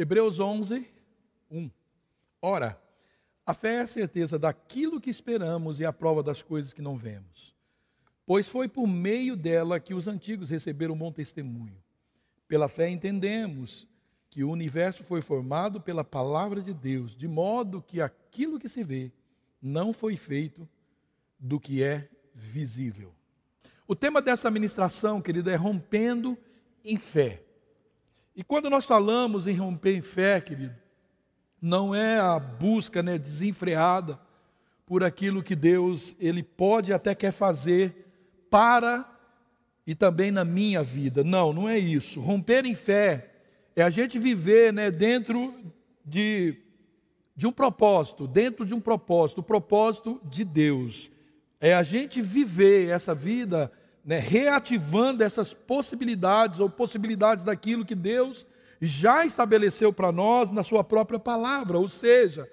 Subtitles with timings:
[0.00, 0.88] Hebreus 11,
[1.50, 1.70] 1.
[2.40, 2.80] Ora,
[3.44, 6.96] a fé é a certeza daquilo que esperamos e a prova das coisas que não
[6.96, 7.54] vemos.
[8.24, 11.76] Pois foi por meio dela que os antigos receberam bom testemunho.
[12.48, 13.86] Pela fé entendemos
[14.30, 18.82] que o universo foi formado pela palavra de Deus, de modo que aquilo que se
[18.82, 19.12] vê
[19.60, 20.66] não foi feito
[21.38, 23.12] do que é visível.
[23.86, 26.38] O tema dessa ministração, querida, é rompendo
[26.82, 27.44] em fé.
[28.40, 30.74] E quando nós falamos em romper em fé, querido,
[31.60, 34.18] não é a busca né, desenfreada
[34.86, 38.10] por aquilo que Deus ele pode até quer fazer
[38.48, 39.06] para
[39.86, 41.22] e também na minha vida.
[41.22, 42.18] Não, não é isso.
[42.18, 43.30] Romper em fé
[43.76, 45.54] é a gente viver né, dentro
[46.02, 46.56] de,
[47.36, 51.10] de um propósito, dentro de um propósito, o propósito de Deus.
[51.60, 53.70] É a gente viver essa vida
[54.10, 58.44] né, reativando essas possibilidades ou possibilidades daquilo que Deus
[58.80, 62.50] já estabeleceu para nós na Sua própria palavra, ou seja,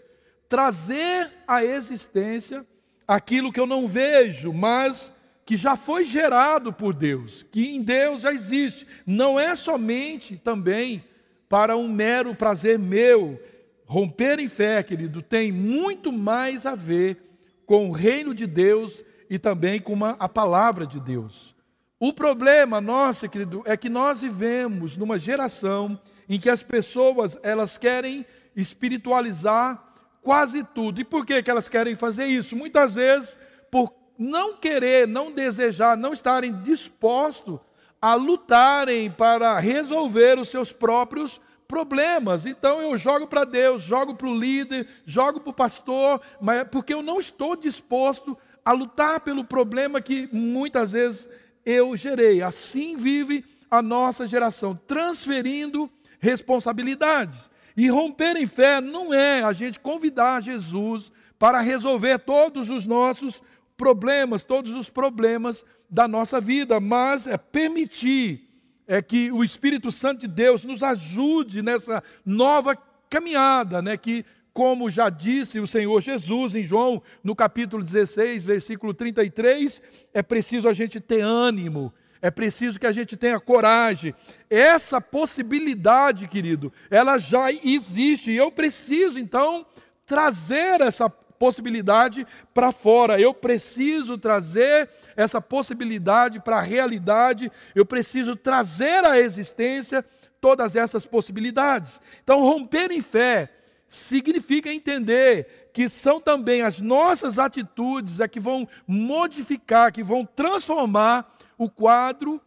[0.48, 2.64] trazer à existência
[3.08, 5.12] aquilo que eu não vejo, mas
[5.48, 8.86] que já foi gerado por Deus, que em Deus já existe.
[9.04, 11.04] Não é somente também
[11.50, 13.42] para um mero prazer meu.
[13.84, 17.18] Romper em fé, querido, tem muito mais a ver
[17.66, 21.56] com o reino de Deus e também com uma, a palavra de Deus.
[22.00, 27.78] O problema nosso, querido, é que nós vivemos numa geração em que as pessoas elas
[27.78, 29.84] querem espiritualizar
[30.22, 31.02] quase tudo.
[31.02, 32.56] E por que, que elas querem fazer isso?
[32.56, 33.38] Muitas vezes
[33.72, 37.60] por não querer, não desejar, não estarem dispostos
[38.02, 42.46] a lutarem para resolver os seus próprios problemas.
[42.46, 46.64] Então eu jogo para Deus, jogo para o líder, jogo para o pastor, mas é
[46.64, 48.38] porque eu não estou disposto
[48.68, 51.30] a lutar pelo problema que muitas vezes
[51.66, 52.42] eu gerei.
[52.42, 57.50] Assim vive a nossa geração, transferindo responsabilidades.
[57.78, 63.42] E romper em fé não é a gente convidar Jesus para resolver todos os nossos
[63.78, 68.50] problemas, todos os problemas da nossa vida, mas é permitir
[68.86, 72.78] é que o Espírito Santo de Deus nos ajude nessa nova
[73.10, 74.26] caminhada, né, que
[74.58, 79.80] como já disse o Senhor Jesus em João, no capítulo 16, versículo 33,
[80.12, 84.16] é preciso a gente ter ânimo, é preciso que a gente tenha coragem.
[84.50, 88.32] Essa possibilidade, querido, ela já existe.
[88.32, 89.64] E eu preciso, então,
[90.08, 93.22] trazer essa possibilidade para fora.
[93.22, 97.52] Eu preciso trazer essa possibilidade para a realidade.
[97.76, 100.04] Eu preciso trazer à existência
[100.42, 102.02] todas essas possibilidades.
[102.24, 103.52] Então, romper em fé
[103.88, 111.38] significa entender que são também as nossas atitudes é que vão modificar, que vão transformar
[111.58, 112.42] o quadro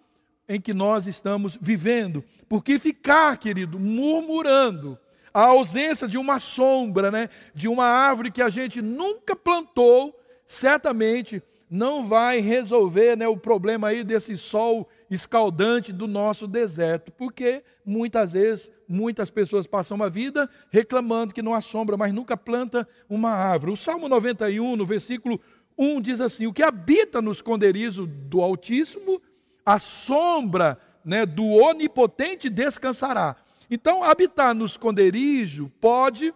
[0.49, 2.25] em que nós estamos vivendo.
[2.49, 4.99] Porque ficar, querido, murmurando,
[5.33, 11.43] a ausência de uma sombra, né, de uma árvore que a gente nunca plantou, certamente
[11.71, 18.33] não vai resolver né, o problema aí desse sol escaldante do nosso deserto, porque muitas
[18.33, 23.31] vezes muitas pessoas passam uma vida reclamando que não há sombra, mas nunca planta uma
[23.31, 23.73] árvore.
[23.73, 25.41] O Salmo 91, no versículo
[25.79, 29.23] 1 diz assim: O que habita no esconderijo do Altíssimo,
[29.65, 33.37] a sombra né, do Onipotente descansará.
[33.71, 36.35] Então, habitar no esconderijo pode,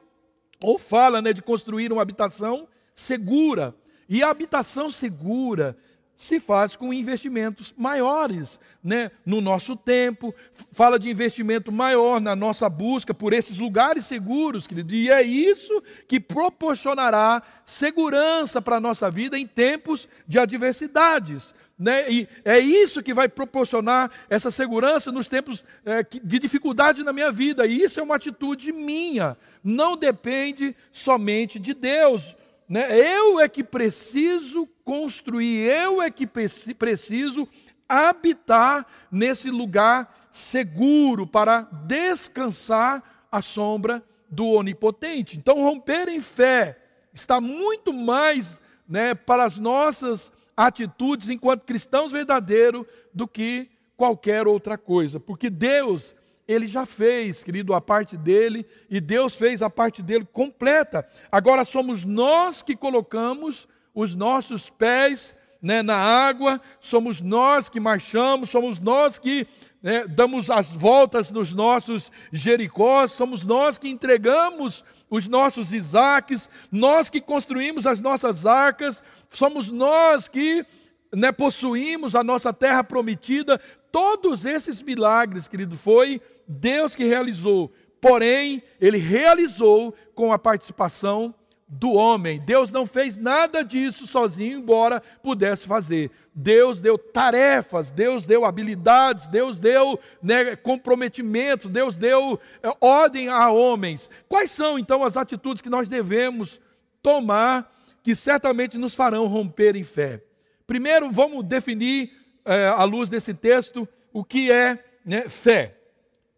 [0.63, 3.75] ou fala né, de construir uma habitação segura.
[4.09, 5.77] E a habitação segura
[6.17, 10.35] se faz com investimentos maiores né, no nosso tempo,
[10.73, 15.83] fala de investimento maior na nossa busca por esses lugares seguros, querido, e é isso
[16.07, 21.55] que proporcionará segurança para a nossa vida em tempos de adversidades.
[21.77, 22.09] Né?
[22.09, 27.33] E é isso que vai proporcionar essa segurança nos tempos é, de dificuldade na minha
[27.33, 32.37] vida, e isso é uma atitude minha, não depende somente de Deus.
[32.69, 32.99] Né?
[32.99, 37.49] Eu é que preciso construir, eu é que preciso
[37.89, 45.37] habitar nesse lugar seguro para descansar à sombra do Onipotente.
[45.37, 46.79] Então, romper em fé
[47.13, 54.77] está muito mais né, para as nossas atitudes enquanto cristãos verdadeiros do que qualquer outra
[54.77, 56.15] coisa, porque Deus
[56.47, 61.09] ele já fez, querido, a parte dele, e Deus fez a parte dele completa.
[61.31, 68.51] Agora somos nós que colocamos os nossos pés né, na água, somos nós que marchamos,
[68.51, 69.47] somos nós que
[69.83, 77.09] né, damos as voltas nos nossos Jericós, somos nós que entregamos os nossos Isaques, nós
[77.09, 80.67] que construímos as nossas arcas, somos nós que
[81.17, 83.61] né, possuímos a nossa terra prometida.
[83.91, 87.73] Todos esses milagres, querido, foi Deus que realizou
[88.05, 91.35] porém, ele realizou com a participação
[91.67, 92.39] do homem.
[92.39, 96.11] Deus não fez nada disso sozinho, embora pudesse fazer.
[96.35, 103.51] Deus deu tarefas, Deus deu habilidades, Deus deu né, comprometimentos, Deus deu é, ordem a
[103.51, 104.11] homens.
[104.29, 106.61] Quais são então as atitudes que nós devemos
[107.03, 107.73] tomar
[108.03, 110.21] que certamente nos farão romper em fé?
[110.67, 112.13] Primeiro, vamos definir,
[112.45, 115.77] é, à luz desse texto, o que é né, fé.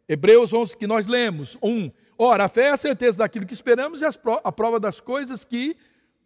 [0.08, 1.56] Hebreus 11, que nós lemos.
[1.62, 1.68] 1.
[1.68, 5.44] Um, Ora, a fé é a certeza daquilo que esperamos e a prova das coisas
[5.44, 5.76] que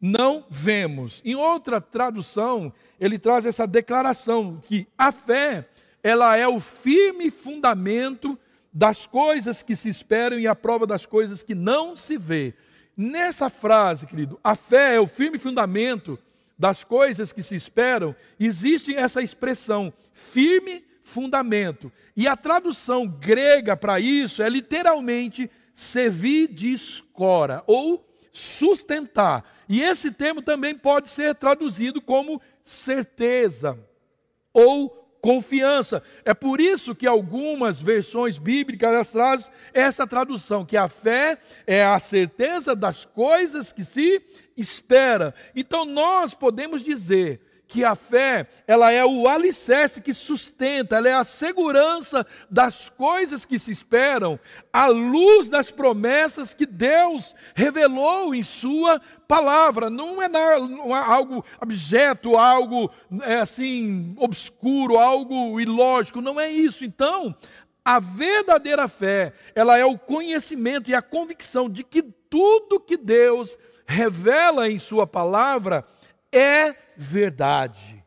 [0.01, 1.21] não vemos.
[1.25, 5.69] Em outra tradução, ele traz essa declaração que a fé,
[6.01, 8.39] ela é o firme fundamento
[8.73, 12.55] das coisas que se esperam e a prova das coisas que não se vê.
[12.97, 16.17] Nessa frase, querido, a fé é o firme fundamento
[16.61, 21.91] das coisas que se esperam, existe essa expressão, firme fundamento.
[22.15, 29.43] E a tradução grega para isso é literalmente servir de escora ou sustentar.
[29.71, 33.79] E esse termo também pode ser traduzido como certeza
[34.53, 36.03] ou confiança.
[36.25, 41.99] É por isso que algumas versões bíblicas trazem essa tradução, que a fé é a
[42.01, 44.23] certeza das coisas que se
[44.57, 45.35] espera.
[45.55, 47.41] Então nós podemos dizer
[47.71, 53.45] que a fé, ela é o alicerce que sustenta, ela é a segurança das coisas
[53.45, 54.41] que se esperam,
[54.73, 59.89] à luz das promessas que Deus revelou em sua palavra.
[59.89, 62.91] Não é, não é algo abjeto, algo
[63.23, 66.85] é, assim obscuro, algo ilógico, não é isso.
[66.85, 67.37] Então,
[67.85, 73.57] a verdadeira fé, ela é o conhecimento e a convicção de que tudo que Deus
[73.87, 75.85] revela em sua palavra
[76.33, 78.05] é verdade.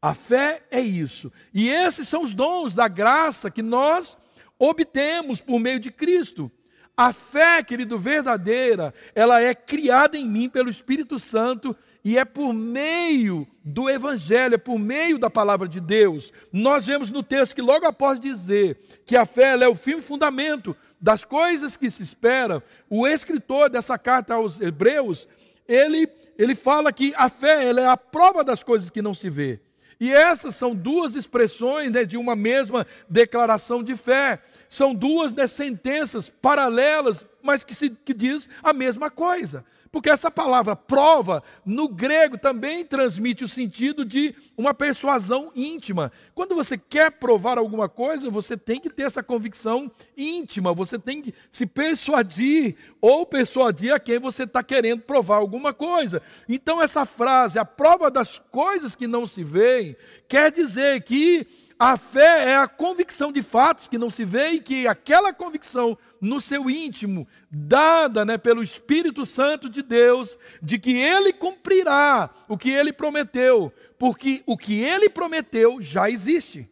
[0.00, 1.32] A fé é isso.
[1.52, 4.16] E esses são os dons da graça que nós
[4.58, 6.50] obtemos por meio de Cristo.
[6.96, 12.54] A fé, querido, verdadeira, ela é criada em mim pelo Espírito Santo e é por
[12.54, 16.32] meio do Evangelho, é por meio da palavra de Deus.
[16.52, 20.74] Nós vemos no texto que logo após dizer que a fé é o firme fundamento
[21.00, 25.28] das coisas que se esperam, o escritor dessa carta aos Hebreus,
[25.68, 29.30] ele, ele fala que a fé ela é a prova das coisas que não se
[29.30, 29.60] vê.
[29.98, 34.40] E essas são duas expressões né, de uma mesma declaração de fé.
[34.68, 39.64] São duas né, sentenças paralelas, mas que, se, que diz a mesma coisa.
[39.90, 46.12] Porque essa palavra prova, no grego, também transmite o sentido de uma persuasão íntima.
[46.34, 51.22] Quando você quer provar alguma coisa, você tem que ter essa convicção íntima, você tem
[51.22, 56.22] que se persuadir ou persuadir a quem você está querendo provar alguma coisa.
[56.48, 59.96] Então, essa frase, a prova das coisas que não se veem,
[60.28, 61.46] quer dizer que
[61.78, 65.96] a fé é a convicção de fatos que não se vê e que aquela convicção
[66.20, 72.56] no seu íntimo, dada né, pelo Espírito Santo de Deus, de que ele cumprirá o
[72.56, 76.68] que ele prometeu, porque o que ele prometeu já existe.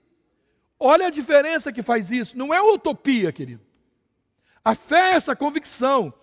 [0.81, 3.62] Olha a diferença que faz isso, não é utopia, querido.
[4.65, 6.15] A fé é essa convicção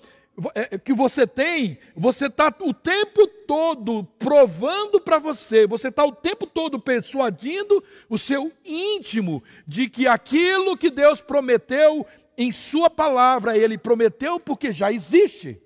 [0.84, 6.48] que você tem, você está o tempo todo provando para você, você está o tempo
[6.48, 12.06] todo persuadindo o seu íntimo de que aquilo que Deus prometeu
[12.38, 15.62] em Sua palavra, Ele prometeu porque já existe,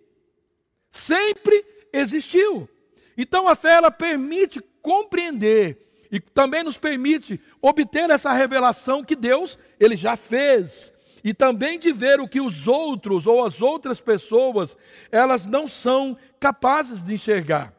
[0.89, 2.67] sempre existiu.
[3.17, 9.57] Então a fé ela permite compreender e também nos permite obter essa revelação que Deus
[9.79, 10.93] ele já fez
[11.25, 14.77] e também de ver o que os outros ou as outras pessoas,
[15.11, 17.73] elas não são capazes de enxergar.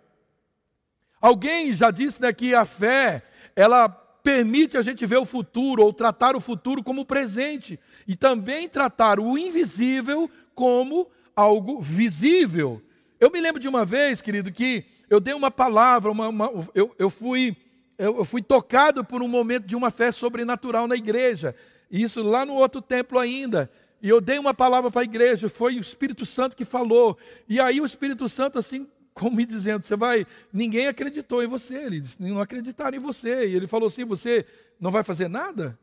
[1.21, 3.23] Alguém já disse né, que a fé,
[3.55, 8.69] ela permite a gente ver o futuro ou tratar o futuro como presente e também
[8.69, 12.83] tratar o invisível como algo visível.
[13.21, 16.93] Eu me lembro de uma vez, querido, que eu dei uma palavra, uma, uma, eu,
[16.99, 17.57] eu, fui,
[17.97, 21.55] eu, eu fui tocado por um momento de uma fé sobrenatural na igreja.
[21.91, 23.71] Isso lá no outro templo ainda.
[24.03, 27.17] E eu dei uma palavra para a igreja, foi o Espírito Santo que falou.
[27.49, 31.75] E aí o Espírito Santo, assim, como me dizendo, você vai, ninguém acreditou em você,
[31.75, 33.49] eles não acreditaram em você.
[33.49, 34.45] E ele falou assim: você
[34.79, 35.79] não vai fazer nada?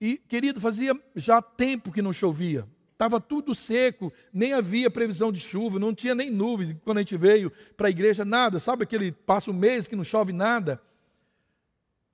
[0.00, 2.66] E, querido, fazia já tempo que não chovia.
[2.92, 7.16] Estava tudo seco, nem havia previsão de chuva, não tinha nem nuvem quando a gente
[7.16, 8.58] veio para a igreja, nada.
[8.58, 10.82] Sabe aquele passa um mês que não chove nada?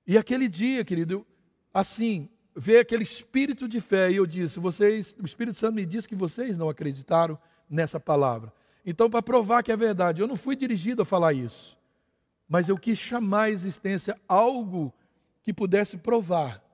[0.05, 1.25] E aquele dia, querido,
[1.73, 6.09] assim, ver aquele espírito de fé, e eu disse: vocês, o Espírito Santo me disse
[6.09, 7.37] que vocês não acreditaram
[7.69, 8.51] nessa palavra.
[8.85, 11.77] Então, para provar que é verdade, eu não fui dirigido a falar isso,
[12.49, 14.93] mas eu quis chamar à existência algo
[15.43, 16.65] que pudesse provar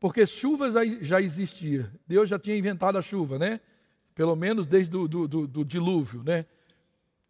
[0.00, 1.90] porque chuva já, já existia.
[2.06, 3.60] Deus já tinha inventado a chuva, né?
[4.14, 6.46] Pelo menos desde o do, do, do dilúvio, né?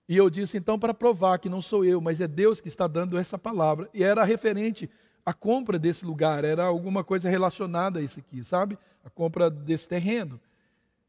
[0.09, 2.87] E eu disse, então, para provar que não sou eu, mas é Deus que está
[2.87, 3.89] dando essa palavra.
[3.93, 4.89] E era referente
[5.29, 8.79] à compra desse lugar, era alguma coisa relacionada a isso aqui, sabe?
[9.05, 10.41] A compra desse terreno.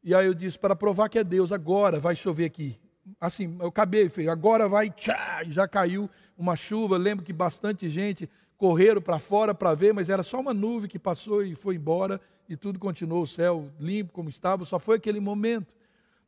[0.04, 2.78] E aí eu disse, para provar que é Deus, agora vai chover aqui.
[3.18, 6.98] Assim, eu acabei, agora vai, tchá, já caiu uma chuva.
[6.98, 10.98] Lembro que bastante gente correram para fora para ver, mas era só uma nuvem que
[10.98, 15.18] passou e foi embora e tudo continuou, o céu limpo como estava, só foi aquele
[15.18, 15.74] momento.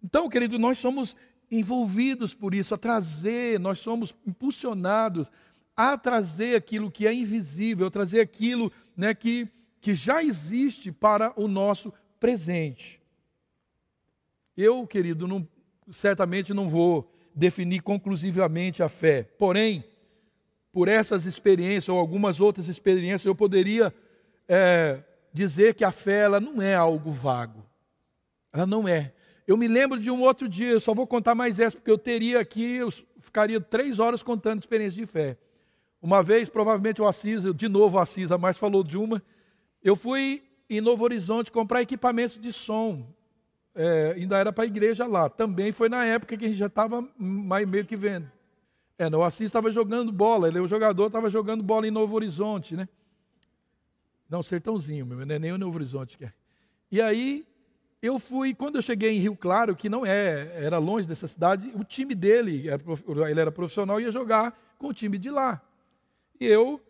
[0.03, 1.15] Então, querido, nós somos
[1.51, 5.31] envolvidos por isso, a trazer, nós somos impulsionados
[5.77, 9.49] a trazer aquilo que é invisível, trazer aquilo né, que,
[9.81, 13.01] que já existe para o nosso presente.
[14.57, 15.49] Eu, querido, não,
[15.91, 19.85] certamente não vou definir conclusivamente a fé, porém,
[20.71, 23.95] por essas experiências ou algumas outras experiências, eu poderia
[24.49, 25.03] é,
[25.33, 27.65] dizer que a fé ela não é algo vago.
[28.53, 29.13] Ela não é.
[29.47, 31.99] Eu me lembro de um outro dia, eu só vou contar mais essa, porque eu
[31.99, 35.37] teria aqui, eu ficaria três horas contando experiência de fé.
[36.03, 39.23] Uma vez, provavelmente o Assis, de novo o Assis, mais falou de uma,
[39.81, 43.07] eu fui em Novo Horizonte comprar equipamentos de som.
[43.73, 45.29] É, ainda era para a igreja lá.
[45.29, 48.29] Também foi na época que a gente já estava meio que vendo.
[48.99, 52.77] É, o Assis estava jogando bola, ele, o jogador estava jogando bola em Novo Horizonte,
[52.77, 52.89] né?
[54.29, 56.33] Não, Sertãozinho, meu, não é nem o Novo Horizonte que é.
[56.91, 57.47] E aí
[58.01, 61.71] eu fui, quando eu cheguei em Rio Claro, que não é, era longe dessa cidade,
[61.77, 62.65] o time dele,
[63.31, 65.63] ele era profissional, ia jogar com o time de lá.
[66.41, 66.81] E eu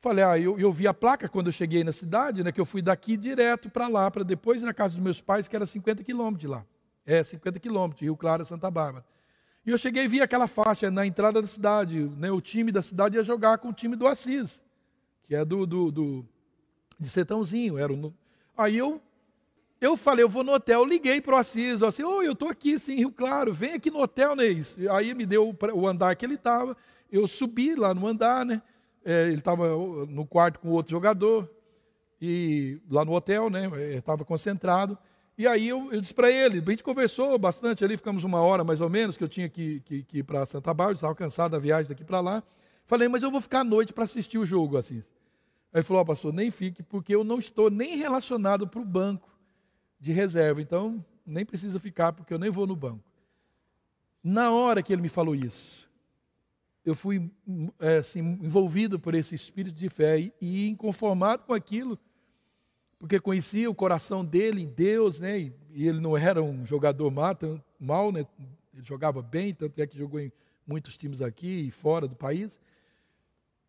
[0.00, 2.64] falei, ah, eu, eu vi a placa quando eu cheguei na cidade, né, que eu
[2.64, 5.66] fui daqui direto para lá, para depois ir na casa dos meus pais, que era
[5.66, 6.64] 50 quilômetros de lá.
[7.04, 9.04] É, 50 quilômetros, Rio Claro, Santa Bárbara.
[9.64, 12.80] E eu cheguei e vi aquela faixa na entrada da cidade, né, o time da
[12.80, 14.62] cidade ia jogar com o time do Assis,
[15.24, 16.26] que é do, do, do
[16.98, 17.76] de Setãozinho.
[17.76, 17.92] Era
[18.56, 19.02] aí eu
[19.80, 22.78] eu falei, eu vou no hotel, liguei para o Assis, assim, oi, eu estou aqui,
[22.78, 24.76] sim, Rio Claro, vem aqui no hotel, Neis.
[24.90, 26.76] Aí me deu o andar que ele estava,
[27.10, 28.62] eu subi lá no andar, né?
[29.04, 29.68] É, ele estava
[30.06, 31.48] no quarto com outro jogador,
[32.20, 33.70] e lá no hotel, né?
[33.96, 34.98] Estava concentrado.
[35.38, 38.62] E aí eu, eu disse para ele, a gente conversou bastante ali, ficamos uma hora
[38.62, 41.52] mais ou menos, que eu tinha que, que, que ir para Santa Bárbara, estava cansado
[41.52, 42.42] da viagem daqui para lá.
[42.84, 44.98] Falei, mas eu vou ficar à noite para assistir o jogo, Assis.
[45.72, 48.84] Aí ele falou, oh, pastor, nem fique, porque eu não estou nem relacionado para o
[48.84, 49.30] banco
[49.98, 53.04] de reserva, então nem precisa ficar porque eu nem vou no banco.
[54.22, 55.88] Na hora que ele me falou isso,
[56.84, 57.30] eu fui
[57.78, 61.98] é, assim, envolvido por esse espírito de fé e, inconformado com aquilo,
[62.98, 65.38] porque conhecia o coração dele em Deus, né?
[65.38, 68.26] E, ele não era um jogador mal, né?
[68.74, 70.32] Ele jogava bem, tanto é que jogou em
[70.66, 72.58] muitos times aqui e fora do país.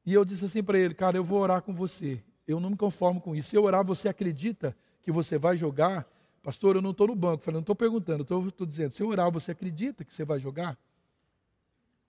[0.06, 2.24] E eu disse assim para ele, cara, eu vou orar com você.
[2.48, 3.50] Eu não me conformo com isso.
[3.50, 6.08] Se eu orar, você acredita que você vai jogar?
[6.42, 7.44] Pastor, eu não estou no banco.
[7.44, 10.78] Falei, não estou perguntando, estou dizendo, se eu orar, você acredita que você vai jogar?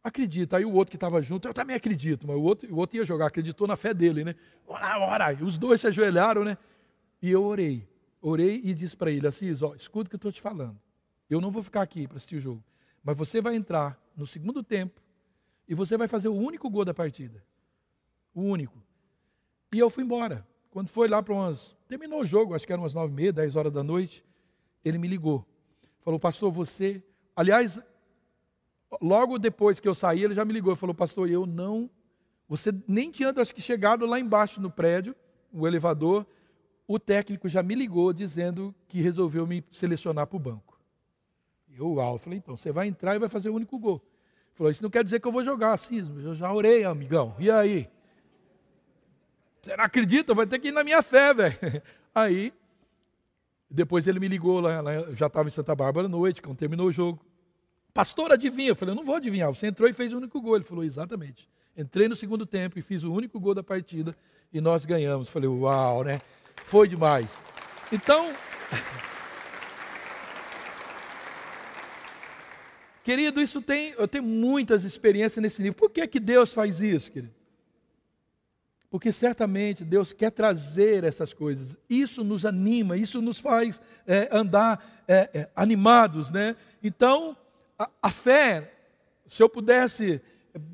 [0.02, 0.56] Acredita.
[0.56, 3.04] Aí o outro que estava junto, eu também acredito, mas o outro, o outro ia
[3.04, 4.34] jogar, acreditou na fé dele, né?
[4.66, 5.32] Ora, ora.
[5.32, 6.58] E os dois se ajoelharam, né?
[7.20, 7.88] E eu orei.
[8.20, 10.78] Orei e disse para ele, Assis, ó, escuta o que eu estou te falando.
[11.30, 12.62] Eu não vou ficar aqui para assistir o jogo.
[13.02, 15.00] Mas você vai entrar no segundo tempo
[15.68, 17.42] e você vai fazer o único gol da partida.
[18.34, 18.82] O único.
[19.72, 20.46] E eu fui embora.
[20.70, 21.76] Quando foi lá para umas.
[21.88, 24.24] Terminou o jogo, acho que eram umas nove e meia, dez horas da noite.
[24.84, 25.46] Ele me ligou.
[26.00, 27.02] Falou, pastor, você.
[27.36, 27.80] Aliás,
[29.00, 30.74] logo depois que eu saí, ele já me ligou.
[30.76, 31.88] Falou, pastor, eu não.
[32.48, 35.14] Você nem tinha, acho que, chegado lá embaixo no prédio,
[35.52, 36.26] o elevador.
[36.86, 40.78] O técnico já me ligou dizendo que resolveu me selecionar para o banco.
[41.74, 44.02] Eu, uau, falei, então, você vai entrar e vai fazer o único gol.
[44.02, 46.20] Ele falou, isso não quer dizer que eu vou jogar, cismo.
[46.20, 47.34] Eu já orei, amigão.
[47.38, 47.88] E aí?
[49.62, 50.34] Você não acredita?
[50.34, 51.56] Vai ter que ir na minha fé, velho.
[52.14, 52.52] Aí,
[53.70, 56.88] depois ele me ligou lá, lá já estava em Santa Bárbara à noite, quando terminou
[56.88, 57.24] o jogo.
[57.94, 58.70] Pastor, adivinha?
[58.70, 59.48] Eu falei, eu não vou adivinhar.
[59.48, 60.56] Você entrou e fez o único gol.
[60.56, 61.48] Ele falou, exatamente.
[61.76, 64.16] Entrei no segundo tempo e fiz o único gol da partida
[64.52, 65.28] e nós ganhamos.
[65.28, 66.20] Falei, uau, né?
[66.64, 67.40] Foi demais.
[67.90, 68.30] Então,
[73.04, 75.76] querido, isso tem, eu tenho muitas experiências nesse nível.
[75.76, 77.42] Por que, que Deus faz isso, querido?
[78.92, 81.78] porque certamente Deus quer trazer essas coisas.
[81.88, 86.54] Isso nos anima, isso nos faz é, andar é, é, animados, né?
[86.82, 87.34] Então,
[87.82, 88.72] a, a, fé,
[89.26, 90.20] se eu pudesse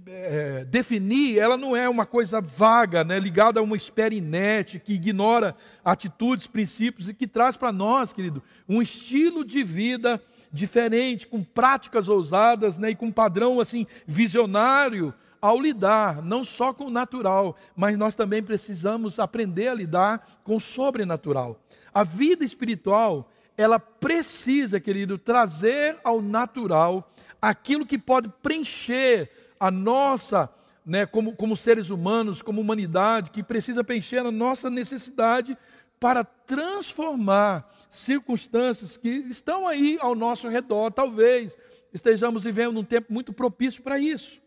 [0.07, 3.19] é, definir, ela não é uma coisa vaga, né?
[3.19, 8.43] Ligada a uma espera inerte que ignora atitudes, princípios e que traz para nós, querido,
[8.69, 10.21] um estilo de vida
[10.53, 12.91] diferente, com práticas ousadas, né?
[12.91, 18.15] E com um padrão assim visionário ao lidar não só com o natural, mas nós
[18.15, 21.63] também precisamos aprender a lidar com o sobrenatural.
[21.95, 27.13] A vida espiritual, ela precisa, querido, trazer ao natural
[27.43, 30.49] aquilo que pode preencher a nossa,
[30.87, 35.59] né, como, como seres humanos, como humanidade, que precisa preencher a nossa necessidade
[35.99, 40.93] para transformar circunstâncias que estão aí ao nosso redor.
[40.93, 41.59] Talvez
[41.93, 44.41] estejamos vivendo num tempo muito propício para isso.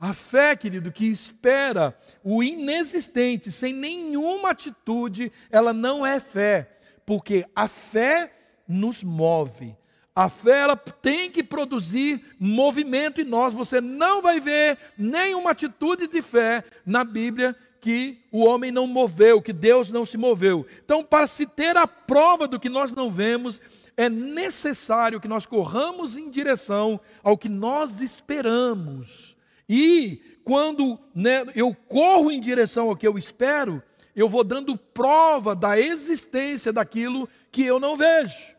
[0.00, 7.44] A fé, querido, que espera o inexistente sem nenhuma atitude, ela não é fé, porque
[7.54, 8.32] a fé
[8.66, 9.76] nos move.
[10.14, 13.54] A fé ela tem que produzir movimento em nós.
[13.54, 19.42] Você não vai ver nenhuma atitude de fé na Bíblia que o homem não moveu,
[19.42, 20.66] que Deus não se moveu.
[20.84, 23.60] Então, para se ter a prova do que nós não vemos,
[23.96, 29.36] é necessário que nós corramos em direção ao que nós esperamos.
[29.68, 33.82] E quando né, eu corro em direção ao que eu espero,
[34.14, 38.52] eu vou dando prova da existência daquilo que eu não vejo.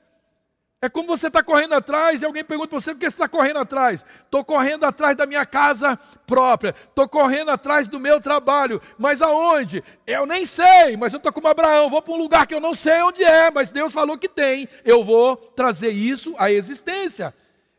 [0.83, 3.25] É como você está correndo atrás e alguém pergunta para você por que você está
[3.25, 4.03] correndo atrás.
[4.25, 9.81] Estou correndo atrás da minha casa própria, estou correndo atrás do meu trabalho, mas aonde?
[10.05, 12.75] Eu nem sei, mas eu estou como Abraão, vou para um lugar que eu não
[12.75, 17.33] sei onde é, mas Deus falou que tem, eu vou trazer isso à existência.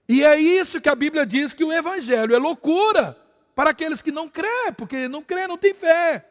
[0.08, 3.14] E é isso que a Bíblia diz que o Evangelho é loucura
[3.54, 6.24] para aqueles que não crê, porque não crê, não tem fé.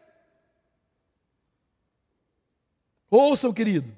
[3.15, 3.96] Ouçam, querido,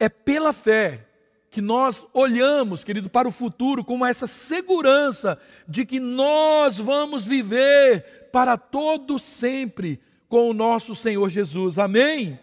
[0.00, 1.06] é pela fé
[1.48, 8.30] que nós olhamos, querido, para o futuro com essa segurança de que nós vamos viver
[8.32, 11.78] para todo sempre com o nosso Senhor Jesus.
[11.78, 12.36] Amém?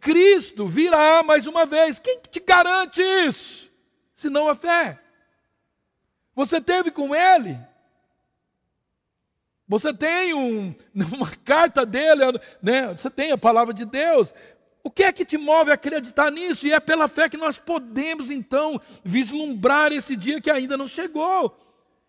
[0.00, 1.98] Cristo virá mais uma vez.
[1.98, 3.70] Quem te garante isso?
[4.14, 4.98] Se não a fé.
[6.34, 7.58] Você teve com ele?
[9.68, 10.74] Você tem um,
[11.12, 12.22] uma carta dele,
[12.62, 12.94] né?
[12.96, 14.32] você tem a palavra de Deus,
[14.86, 16.64] o que é que te move a acreditar nisso?
[16.64, 21.58] E é pela fé que nós podemos então vislumbrar esse dia que ainda não chegou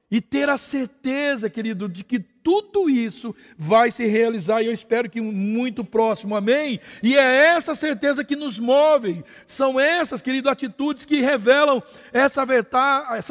[0.09, 5.09] e ter a certeza, querido, de que tudo isso vai se realizar e eu espero
[5.09, 6.79] que muito próximo, amém?
[7.03, 12.45] E é essa certeza que nos move, são essas, querido, atitudes que revelam essa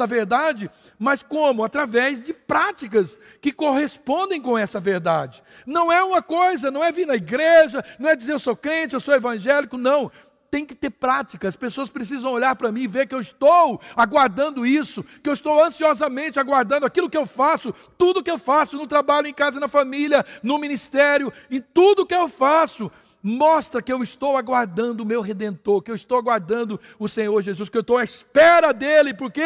[0.05, 1.63] verdade, mas como?
[1.63, 5.41] Através de práticas que correspondem com essa verdade.
[5.65, 8.93] Não é uma coisa, não é vir na igreja, não é dizer eu sou crente,
[8.93, 10.11] eu sou evangélico, não
[10.49, 11.47] tem que ter prática.
[11.47, 15.33] As pessoas precisam olhar para mim e ver que eu estou aguardando isso, que eu
[15.33, 19.59] estou ansiosamente aguardando aquilo que eu faço, tudo que eu faço no trabalho, em casa,
[19.59, 25.05] na família, no ministério, em tudo que eu faço mostra que eu estou aguardando o
[25.05, 29.13] meu redentor, que eu estou aguardando o Senhor Jesus, que eu estou à espera dele,
[29.13, 29.43] porque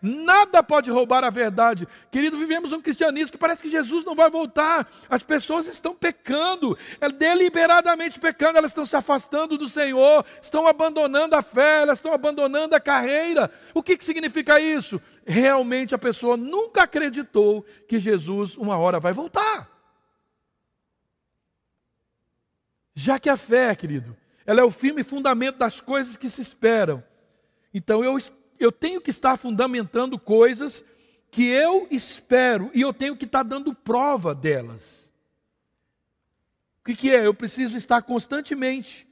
[0.00, 1.88] nada pode roubar a verdade.
[2.10, 4.86] Querido, vivemos um cristianismo que parece que Jesus não vai voltar.
[5.08, 11.34] As pessoas estão pecando, é deliberadamente pecando, elas estão se afastando do Senhor, estão abandonando
[11.34, 13.50] a fé, elas estão abandonando a carreira.
[13.72, 15.00] O que, que significa isso?
[15.26, 19.73] Realmente a pessoa nunca acreditou que Jesus uma hora vai voltar.
[22.94, 27.02] Já que a fé, querido, ela é o firme fundamento das coisas que se esperam.
[27.72, 28.16] Então eu,
[28.58, 30.84] eu tenho que estar fundamentando coisas
[31.30, 35.10] que eu espero e eu tenho que estar dando prova delas.
[36.80, 37.26] O que, que é?
[37.26, 39.08] Eu preciso estar constantemente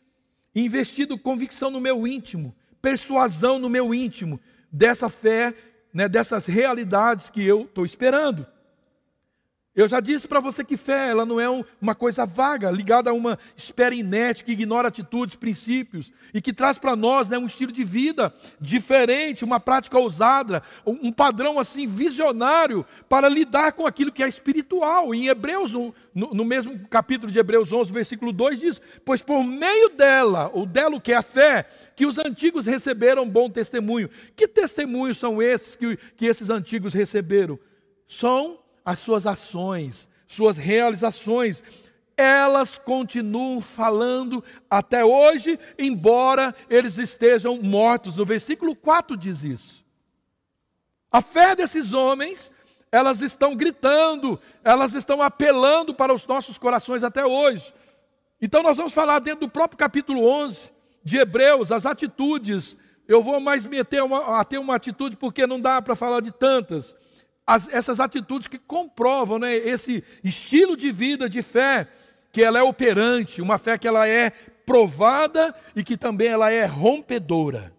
[0.55, 4.38] investindo convicção no meu íntimo, persuasão no meu íntimo
[4.71, 5.55] dessa fé,
[5.92, 8.47] né, dessas realidades que eu estou esperando.
[9.75, 13.09] Eu já disse para você que fé, ela não é um, uma coisa vaga, ligada
[13.09, 17.47] a uma espera inerte que ignora atitudes, princípios e que traz para nós né, um
[17.47, 24.13] estilo de vida diferente, uma prática ousada, um, padrão assim visionário para lidar com aquilo
[24.13, 25.15] que é espiritual.
[25.15, 29.43] Em Hebreus, no, no, no mesmo capítulo de Hebreus 11, versículo 2 diz: "Pois por
[29.43, 34.11] meio dela, ou dela que é a fé, que os antigos receberam bom testemunho".
[34.37, 37.59] Que testemunhos são esses que, que esses antigos receberam?
[38.07, 41.62] São as suas ações, suas realizações,
[42.16, 48.16] elas continuam falando até hoje, embora eles estejam mortos.
[48.16, 49.85] No versículo 4 diz isso.
[51.11, 52.51] A fé desses homens,
[52.90, 57.73] elas estão gritando, elas estão apelando para os nossos corações até hoje.
[58.40, 60.71] Então nós vamos falar dentro do próprio capítulo 11
[61.05, 62.77] de Hebreus, as atitudes.
[63.07, 66.31] Eu vou mais meter uma, a ter uma atitude porque não dá para falar de
[66.31, 66.95] tantas
[67.53, 71.87] as, essas atitudes que comprovam né, esse estilo de vida, de fé,
[72.33, 74.31] que ela é operante, uma fé que ela é
[74.65, 77.75] provada e que também ela é rompedora.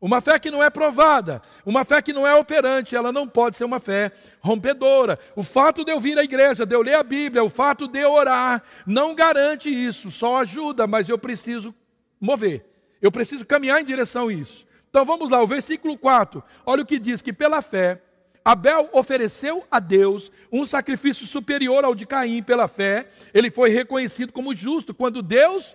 [0.00, 3.56] Uma fé que não é provada, uma fé que não é operante, ela não pode
[3.56, 5.18] ser uma fé rompedora.
[5.34, 7.98] O fato de eu vir à igreja, de eu ler a Bíblia, o fato de
[7.98, 11.74] eu orar, não garante isso, só ajuda, mas eu preciso
[12.20, 12.64] mover,
[13.02, 14.64] eu preciso caminhar em direção a isso.
[14.88, 18.00] Então vamos lá, o versículo 4, olha o que diz: que pela fé,
[18.44, 24.32] Abel ofereceu a Deus um sacrifício superior ao de Caim pela fé, ele foi reconhecido
[24.32, 25.74] como justo quando Deus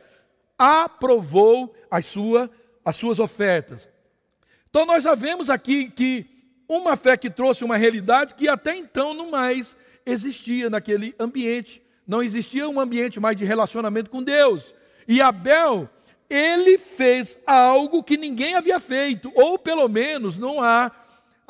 [0.58, 2.49] aprovou a sua,
[2.86, 3.89] as suas ofertas.
[4.69, 6.27] Então nós já vemos aqui que
[6.67, 11.82] uma fé que trouxe uma realidade que até então não mais existia naquele ambiente.
[12.05, 14.73] Não existia um ambiente mais de relacionamento com Deus.
[15.08, 15.89] E Abel,
[16.29, 20.91] ele fez algo que ninguém havia feito, ou pelo menos não há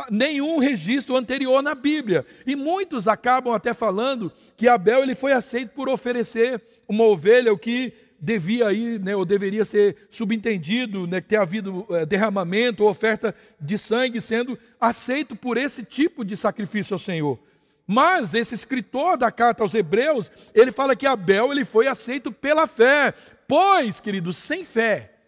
[0.09, 2.25] nenhum registro anterior na Bíblia.
[2.45, 7.57] E muitos acabam até falando que Abel ele foi aceito por oferecer uma ovelha, o
[7.57, 13.33] que devia aí, né, ou deveria ser subentendido, né, ter havido é, derramamento ou oferta
[13.59, 17.39] de sangue sendo aceito por esse tipo de sacrifício ao Senhor.
[17.87, 22.67] Mas esse escritor da carta aos Hebreus, ele fala que Abel ele foi aceito pela
[22.67, 23.13] fé.
[23.47, 25.18] Pois, queridos, sem fé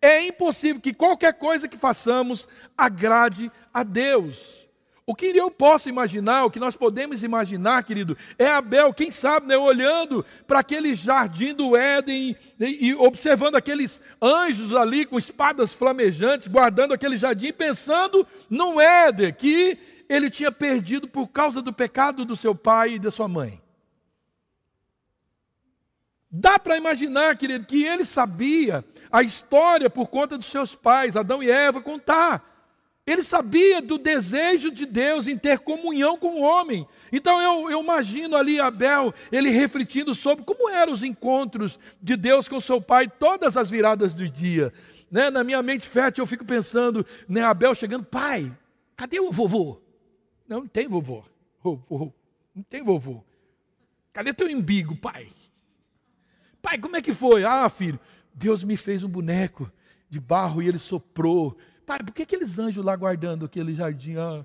[0.00, 4.68] é impossível que qualquer coisa que façamos agrade a Deus.
[5.08, 9.46] O que eu posso imaginar, o que nós podemos imaginar, querido, é Abel, quem sabe,
[9.46, 15.72] né, olhando para aquele jardim do Éden e, e, observando aqueles anjos ali com espadas
[15.72, 19.78] flamejantes, guardando aquele jardim, pensando no Éden que
[20.10, 23.62] ele tinha perdido por causa do pecado do seu pai e da sua mãe.
[26.30, 31.42] Dá para imaginar, querido, que ele sabia a história por conta dos seus pais, Adão
[31.42, 32.44] e Eva, contar.
[33.06, 36.86] Ele sabia do desejo de Deus em ter comunhão com o homem.
[37.10, 42.46] Então eu, eu, imagino ali Abel, ele refletindo sobre como eram os encontros de Deus
[42.46, 44.74] com seu pai todas as viradas do dia.
[45.10, 45.30] Né?
[45.30, 48.54] Na minha mente fértil eu fico pensando, né, Abel chegando, pai,
[48.94, 49.80] cadê o vovô?
[50.46, 51.24] Não, não tem vovô.
[51.64, 53.24] Não tem vovô.
[54.12, 55.28] Cadê teu embigo, pai?
[56.68, 57.44] Pai, como é que foi?
[57.44, 57.98] Ah, filho,
[58.34, 59.72] Deus me fez um boneco
[60.10, 64.16] de barro e ele soprou Pai, por que aqueles anjos lá guardando aquele jardim?
[64.18, 64.44] Ah,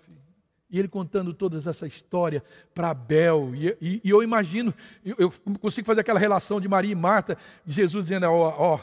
[0.70, 2.42] e ele contando toda essa história
[2.74, 3.52] para Abel.
[3.54, 7.38] E, e, e, eu imagino, eu, eu, consigo fazer aquela relação de Maria e Marta,
[7.68, 8.80] Jesus dizendo, ó, ó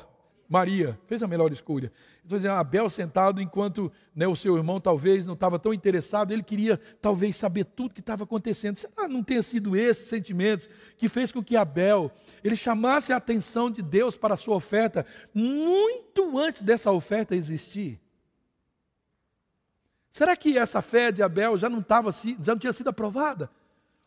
[0.50, 1.92] Maria, fez a melhor escolha.
[2.26, 6.42] Então, dizendo, Abel sentado, enquanto né, o seu irmão talvez não estava tão interessado, ele
[6.42, 8.74] queria talvez saber tudo que estava acontecendo.
[8.74, 12.10] Será não tenha sido esses sentimentos que fez com que Abel
[12.42, 18.00] ele chamasse a atenção de Deus para a sua oferta muito antes dessa oferta existir?
[20.10, 23.48] Será que essa fé de Abel já não, estava, já não tinha sido aprovada?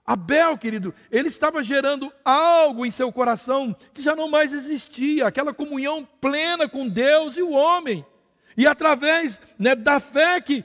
[0.05, 5.53] Abel, querido, ele estava gerando algo em seu coração que já não mais existia, aquela
[5.53, 8.05] comunhão plena com Deus e o homem.
[8.57, 10.63] E através né, da fé que,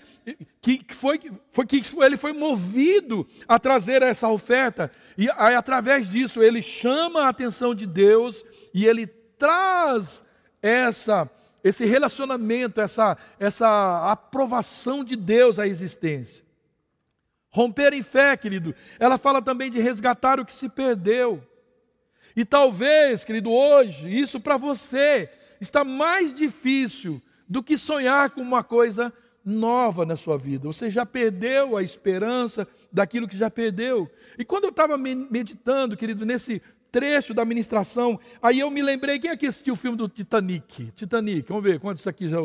[0.61, 1.21] que, foi,
[1.51, 7.23] foi, que ele foi movido a trazer essa oferta, e aí, através disso ele chama
[7.23, 10.25] a atenção de Deus e ele traz
[10.61, 11.31] essa
[11.63, 16.45] esse relacionamento, essa, essa aprovação de Deus à existência.
[17.59, 21.43] Romper em fé, querido, ela fala também de resgatar o que se perdeu.
[22.37, 25.29] E talvez, querido, hoje, isso para você
[25.61, 29.13] está mais difícil do que sonhar com uma coisa
[29.45, 30.69] nova na sua vida.
[30.69, 34.09] Você já perdeu a esperança daquilo que já perdeu.
[34.39, 38.19] E quando eu estava meditando, querido, nesse trecho da ministração.
[38.41, 40.91] Aí eu me lembrei, quem aqui assistiu o filme do Titanic?
[40.93, 42.39] Titanic, vamos ver quantos aqui já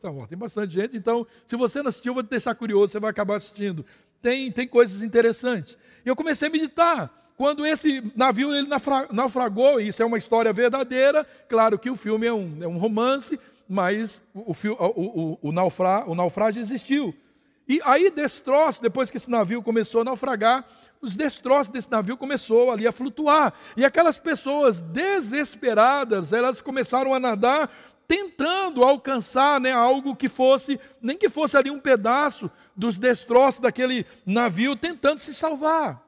[0.00, 3.10] tá, Tem bastante gente, então, se você não assistiu, vou te deixar curioso, você vai
[3.10, 3.84] acabar assistindo.
[4.20, 5.76] Tem, tem coisas interessantes.
[6.04, 7.20] E eu comecei a meditar.
[7.36, 8.68] Quando esse navio ele
[9.10, 12.76] naufragou, e isso é uma história verdadeira, claro que o filme é um, é um
[12.76, 17.14] romance, mas o, o, o, o, naufra, o naufrágio existiu.
[17.66, 20.66] E aí, destroço, depois que esse navio começou a naufragar,
[21.00, 23.54] os destroços desse navio começou ali a flutuar.
[23.76, 27.70] E aquelas pessoas desesperadas, elas começaram a nadar
[28.10, 32.50] tentando alcançar né, algo que fosse, nem que fosse ali um pedaço
[32.80, 36.02] dos destroços daquele navio, tentando se salvar.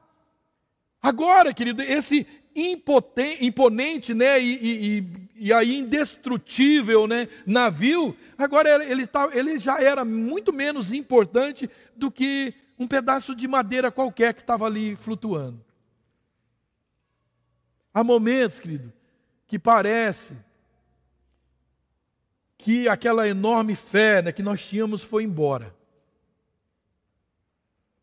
[1.01, 9.29] Agora, querido, esse imponente né, e, e, e, aí indestrutível né, navio, agora ele, tá,
[9.33, 14.65] ele já era muito menos importante do que um pedaço de madeira qualquer que estava
[14.65, 15.63] ali flutuando.
[17.93, 18.91] Há momentos, querido,
[19.45, 20.35] que parece
[22.57, 25.82] que aquela enorme fé né, que nós tínhamos foi embora.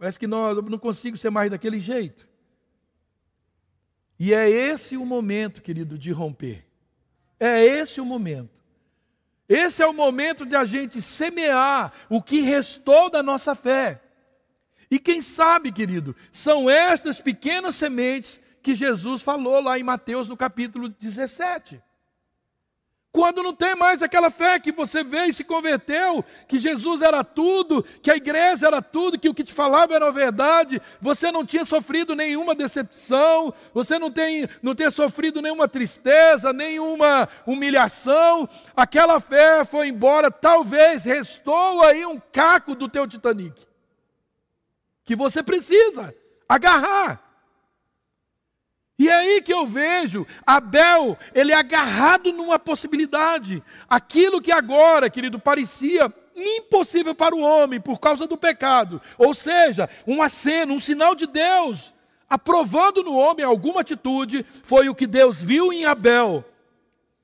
[0.01, 2.27] Parece que nós não consigo ser mais daquele jeito.
[4.19, 6.67] E é esse o momento, querido, de romper.
[7.39, 8.65] É esse o momento.
[9.47, 14.01] Esse é o momento de a gente semear o que restou da nossa fé.
[14.91, 20.37] E quem sabe, querido, são estas pequenas sementes que Jesus falou lá em Mateus no
[20.37, 21.79] capítulo 17.
[23.13, 27.25] Quando não tem mais aquela fé que você veio e se converteu, que Jesus era
[27.25, 31.33] tudo, que a igreja era tudo, que o que te falava era a verdade, você
[31.33, 38.49] não tinha sofrido nenhuma decepção, você não tem, não tem sofrido nenhuma tristeza, nenhuma humilhação,
[38.77, 43.67] aquela fé foi embora, talvez restou aí um caco do teu Titanic,
[45.05, 46.15] que você precisa
[46.49, 47.30] agarrar.
[49.01, 53.63] E é aí que eu vejo Abel, ele é agarrado numa possibilidade.
[53.89, 59.01] Aquilo que agora, querido, parecia impossível para o homem por causa do pecado.
[59.17, 61.95] Ou seja, um aceno, um sinal de Deus,
[62.29, 66.45] aprovando no homem alguma atitude, foi o que Deus viu em Abel.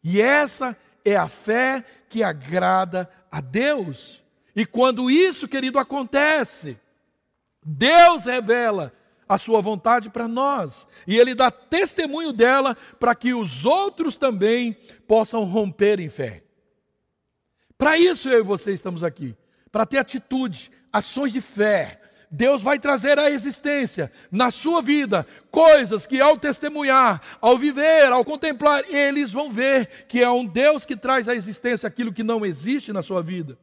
[0.02, 4.22] E essa é a fé que agrada a Deus.
[4.54, 6.80] E quando isso, querido, acontece,
[7.62, 8.94] Deus revela
[9.28, 10.86] a sua vontade para nós.
[11.06, 16.42] E ele dá testemunho dela para que os outros também possam romper em fé.
[17.76, 19.36] Para isso eu e você estamos aqui,
[19.70, 22.00] para ter atitude, ações de fé.
[22.30, 28.24] Deus vai trazer à existência na sua vida coisas que ao testemunhar, ao viver, ao
[28.24, 32.44] contemplar, eles vão ver que é um Deus que traz à existência aquilo que não
[32.44, 33.58] existe na sua vida.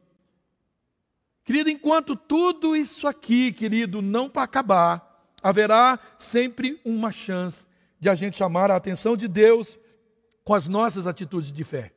[1.44, 5.13] Querido, enquanto tudo isso aqui, querido, não para acabar,
[5.44, 7.66] haverá sempre uma chance
[8.00, 9.78] de a gente chamar a atenção de Deus
[10.42, 11.92] com as nossas atitudes de fé.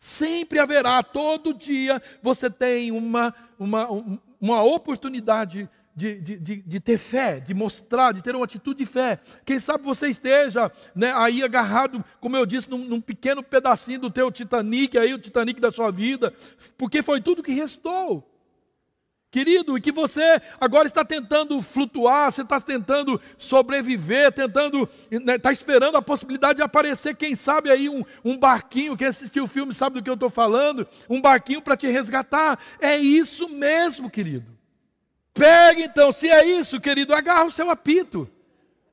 [0.00, 3.86] Sempre haverá, todo dia você tem uma, uma,
[4.40, 8.86] uma oportunidade de, de, de, de, ter fé, de mostrar, de ter uma atitude de
[8.86, 9.20] fé.
[9.44, 14.10] Quem sabe você esteja né, aí agarrado, como eu disse, num, num, pequeno pedacinho do
[14.10, 16.32] teu Titanic, aí, o Titanic da sua vida,
[16.78, 18.37] porque foi tudo que restou.
[19.30, 25.52] Querido, e que você agora está tentando flutuar, você está tentando sobreviver, tentando, né, está
[25.52, 29.74] esperando a possibilidade de aparecer, quem sabe aí um, um barquinho, quem assistiu o filme
[29.74, 32.58] sabe do que eu estou falando, um barquinho para te resgatar.
[32.80, 34.46] É isso mesmo, querido.
[35.34, 38.30] Pegue então, se é isso, querido, agarra o seu apito.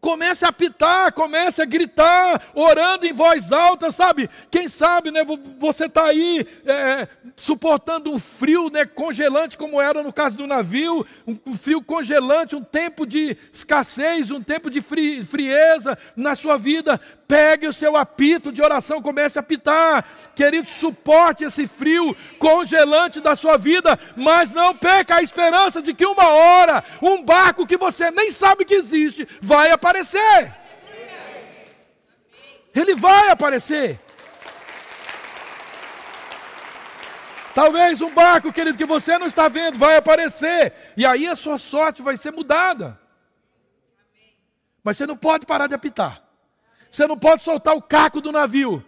[0.05, 4.29] Comece a apitar, comece a gritar, orando em voz alta, sabe?
[4.51, 5.25] Quem sabe, né?
[5.57, 11.03] Você está aí é, suportando um frio né, congelante, como era no caso do navio,
[11.25, 17.01] um frio congelante, um tempo de escassez, um tempo de frieza na sua vida.
[17.27, 20.05] Pegue o seu apito de oração, comece a apitar.
[20.35, 26.05] Querido, suporte esse frio congelante da sua vida, mas não perca a esperança de que
[26.05, 30.53] uma hora, um barco que você nem sabe que existe, vai aparecer.
[32.75, 33.99] Ele vai aparecer.
[37.55, 40.73] Talvez um barco, querido, que você não está vendo, vai aparecer.
[40.97, 42.99] E aí a sua sorte vai ser mudada.
[44.83, 46.24] Mas você não pode parar de apitar.
[46.95, 48.81] Você não pode soltar o caco do navio.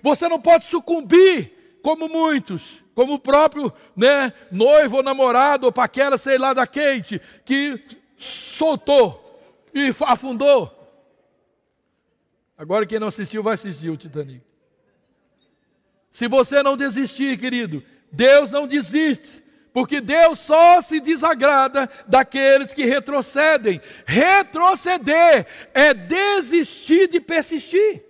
[0.00, 6.16] Você não pode sucumbir como muitos, como o próprio né, noivo ou namorado ou paquera,
[6.16, 7.82] sei lá, da Kate, que
[8.16, 9.42] soltou
[9.74, 10.72] e afundou.
[12.56, 14.40] Agora quem não assistiu vai assistir o Titanic.
[16.12, 19.42] Se você não desistir, querido, Deus não desiste.
[19.72, 23.80] Porque Deus só se desagrada daqueles que retrocedem.
[24.06, 28.04] Retroceder é desistir de persistir.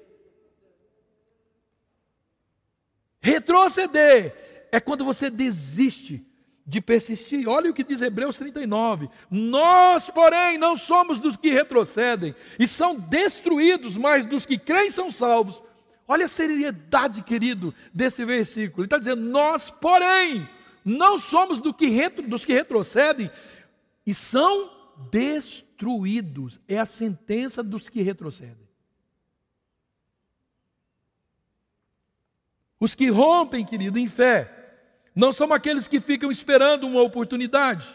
[3.21, 6.25] Retroceder é quando você desiste
[6.65, 7.49] de persistir.
[7.49, 9.09] Olha o que diz Hebreus 39.
[9.31, 15.11] Nós, porém, não somos dos que retrocedem e são destruídos, mas dos que creem são
[15.11, 15.63] salvos.
[16.07, 18.83] Olha a seriedade, querido, desse versículo.
[18.83, 20.49] Ele está dizendo: Nós, porém,
[20.89, 23.31] não somos do que retro, dos que retrocedem
[24.07, 24.71] e são
[25.11, 26.59] destruídos.
[26.67, 28.67] É a sentença dos que retrocedem.
[32.81, 34.51] Os que rompem, querido, em fé,
[35.15, 37.87] não são aqueles que ficam esperando uma oportunidade.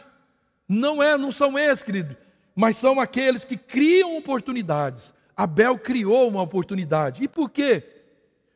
[0.67, 2.15] Não é, não são esses, querido,
[2.55, 5.13] mas são aqueles que criam oportunidades.
[5.35, 7.23] Abel criou uma oportunidade.
[7.23, 8.02] E por quê?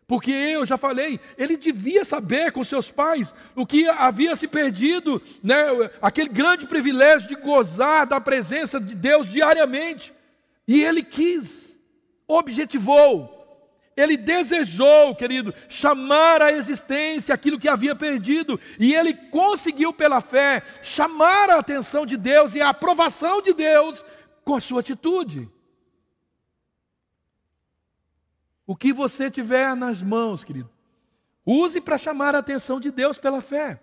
[0.08, 5.22] Porque eu já falei, ele devia saber com seus pais o que havia se perdido,
[5.44, 5.58] né,
[6.02, 10.14] aquele grande privilégio de gozar da presença de Deus diariamente.
[10.66, 11.78] E ele quis,
[12.26, 13.38] objetivou,
[13.98, 20.64] ele desejou, querido, chamar à existência aquilo que havia perdido, e ele conseguiu, pela fé,
[20.82, 24.06] chamar a atenção de Deus e a aprovação de Deus
[24.46, 25.50] com a sua atitude.
[28.68, 30.70] O que você tiver nas mãos, querido,
[31.50, 33.82] Use para chamar a atenção de Deus pela fé.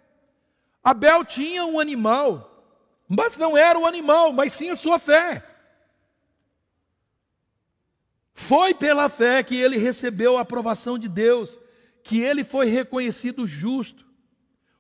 [0.83, 2.63] Abel tinha um animal,
[3.09, 5.43] mas não era o animal, mas sim a sua fé.
[8.35, 11.59] Foi pela fé que ele recebeu a aprovação de Deus,
[12.03, 14.05] que ele foi reconhecido justo.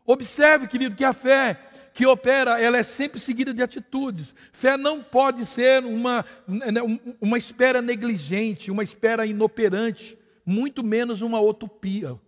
[0.05, 1.59] Observe, querido, que a fé
[1.95, 4.35] que opera, ela é sempre seguida de atitudes.
[4.53, 6.81] Fé não pode ser uma, né,
[7.21, 12.19] uma espera negligente, uma espera inoperante, muito menos uma utopia.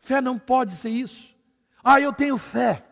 [0.00, 1.36] Fé não pode ser isso.
[1.84, 2.82] Ah, eu tenho fé.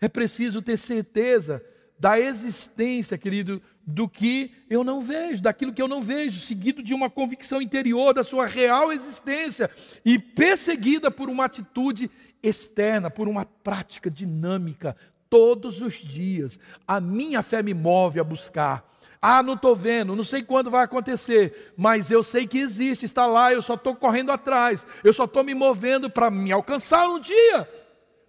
[0.00, 1.64] É preciso ter certeza
[1.96, 6.94] da existência, querido, do que eu não vejo, daquilo que eu não vejo, seguido de
[6.94, 9.70] uma convicção interior da sua real existência
[10.02, 12.10] e perseguida por uma atitude
[12.42, 14.96] externa, por uma prática dinâmica
[15.28, 16.58] todos os dias.
[16.86, 18.88] A minha fé me move a buscar.
[19.22, 23.26] Ah, não estou vendo, não sei quando vai acontecer, mas eu sei que existe, está
[23.26, 27.20] lá, eu só estou correndo atrás, eu só estou me movendo para me alcançar um
[27.20, 27.68] dia.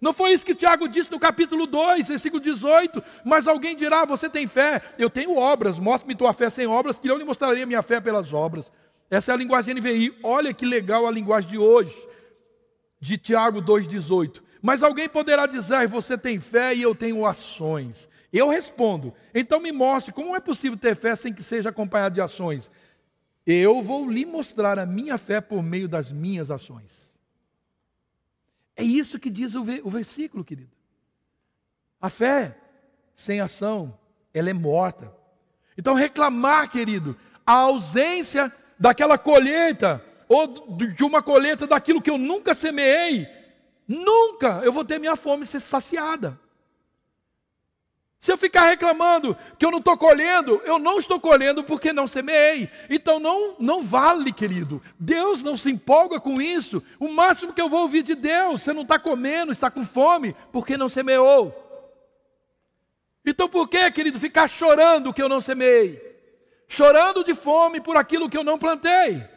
[0.02, 3.02] Não foi isso que Tiago disse no capítulo 2, versículo 18.
[3.24, 4.82] Mas alguém dirá: Você tem fé?
[4.98, 8.34] Eu tenho obras, mostre-me tua fé sem obras, que eu lhe mostraria minha fé pelas
[8.34, 8.72] obras.
[9.12, 10.18] Essa é a linguagem NVI.
[10.24, 11.96] Olha que legal a linguagem de hoje,
[13.02, 14.42] de Tiago 2,18.
[14.62, 18.08] Mas alguém poderá dizer: Você tem fé e eu tenho ações.
[18.32, 22.22] Eu respondo: Então me mostre como é possível ter fé sem que seja acompanhado de
[22.22, 22.70] ações.
[23.46, 27.12] Eu vou lhe mostrar a minha fé por meio das minhas ações.
[28.76, 30.72] É isso que diz o, versículo, querido.
[32.00, 32.56] A fé
[33.16, 33.98] sem ação,
[34.34, 35.14] ela é morta.
[35.78, 42.54] Então, reclamar, querido, a ausência daquela colheita, ou de uma colheita daquilo que eu nunca
[42.54, 43.28] semeei,
[43.86, 46.40] nunca eu vou ter minha fome ser saciada.
[48.22, 52.08] Se eu ficar reclamando que eu não estou colhendo, eu não estou colhendo porque não
[52.08, 52.70] semeei.
[52.90, 54.82] Então não, não vale, querido.
[54.98, 56.82] Deus não se empolga com isso.
[56.98, 60.34] O máximo que eu vou ouvir de Deus, você não está comendo, está com fome,
[60.52, 61.54] porque não semeou.
[63.26, 66.00] Então por que, querido, ficar chorando que eu não semeei?
[66.70, 69.31] Chorando de fome por aquilo que eu não plantei.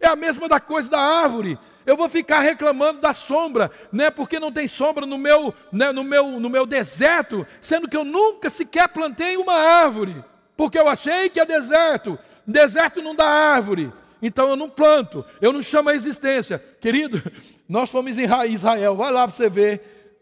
[0.00, 4.10] É a mesma da coisa da árvore eu vou ficar reclamando da sombra, né?
[4.10, 8.04] Porque não tem sombra no meu, né, no meu, no meu deserto, sendo que eu
[8.04, 10.22] nunca sequer plantei uma árvore,
[10.56, 12.18] porque eu achei que é deserto.
[12.44, 13.92] Deserto não dá árvore.
[14.20, 16.58] Então eu não planto, eu não chamo a existência.
[16.80, 17.22] Querido,
[17.68, 20.18] nós fomos em Israel, vai lá para você ver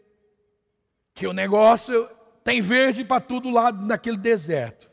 [1.15, 2.07] que o negócio
[2.43, 4.87] tem verde para todo lado naquele deserto.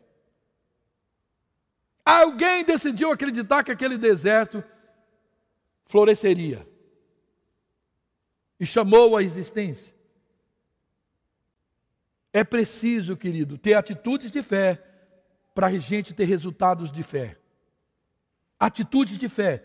[2.05, 4.65] Alguém decidiu acreditar que aquele deserto
[5.93, 6.67] floresceria.
[8.59, 9.95] E chamou a existência.
[12.33, 14.83] É preciso, querido, ter atitudes de fé
[15.55, 17.37] para a gente ter resultados de fé.
[18.59, 19.65] Atitudes de fé.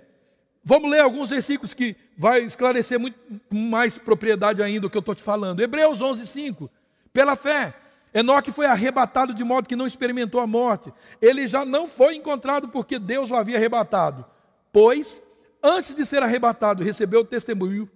[0.62, 3.18] Vamos ler alguns versículos que vai esclarecer muito
[3.50, 5.62] mais propriedade ainda o que eu estou te falando.
[5.62, 6.70] Hebreus 11, 5.
[7.14, 7.74] Pela fé,
[8.14, 10.94] Enoque foi arrebatado de modo que não experimentou a morte.
[11.22, 14.26] Ele já não foi encontrado porque Deus o havia arrebatado,
[14.74, 15.22] pois
[15.62, 17.90] antes de ser arrebatado, recebeu o testemunho,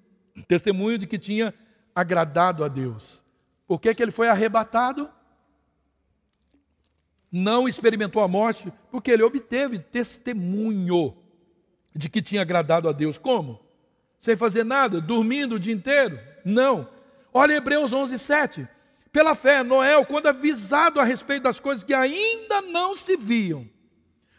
[0.47, 1.53] testemunho de que tinha
[1.95, 3.21] agradado a Deus.
[3.67, 5.09] Por que, que ele foi arrebatado?
[7.31, 11.15] Não experimentou a morte, porque ele obteve testemunho
[11.95, 13.17] de que tinha agradado a Deus.
[13.17, 13.59] Como?
[14.19, 16.19] Sem fazer nada, dormindo o dia inteiro?
[16.43, 16.89] Não.
[17.33, 18.67] Olha Hebreus 11, 7.
[19.11, 23.67] Pela fé, Noé, quando avisado a respeito das coisas que ainda não se viam,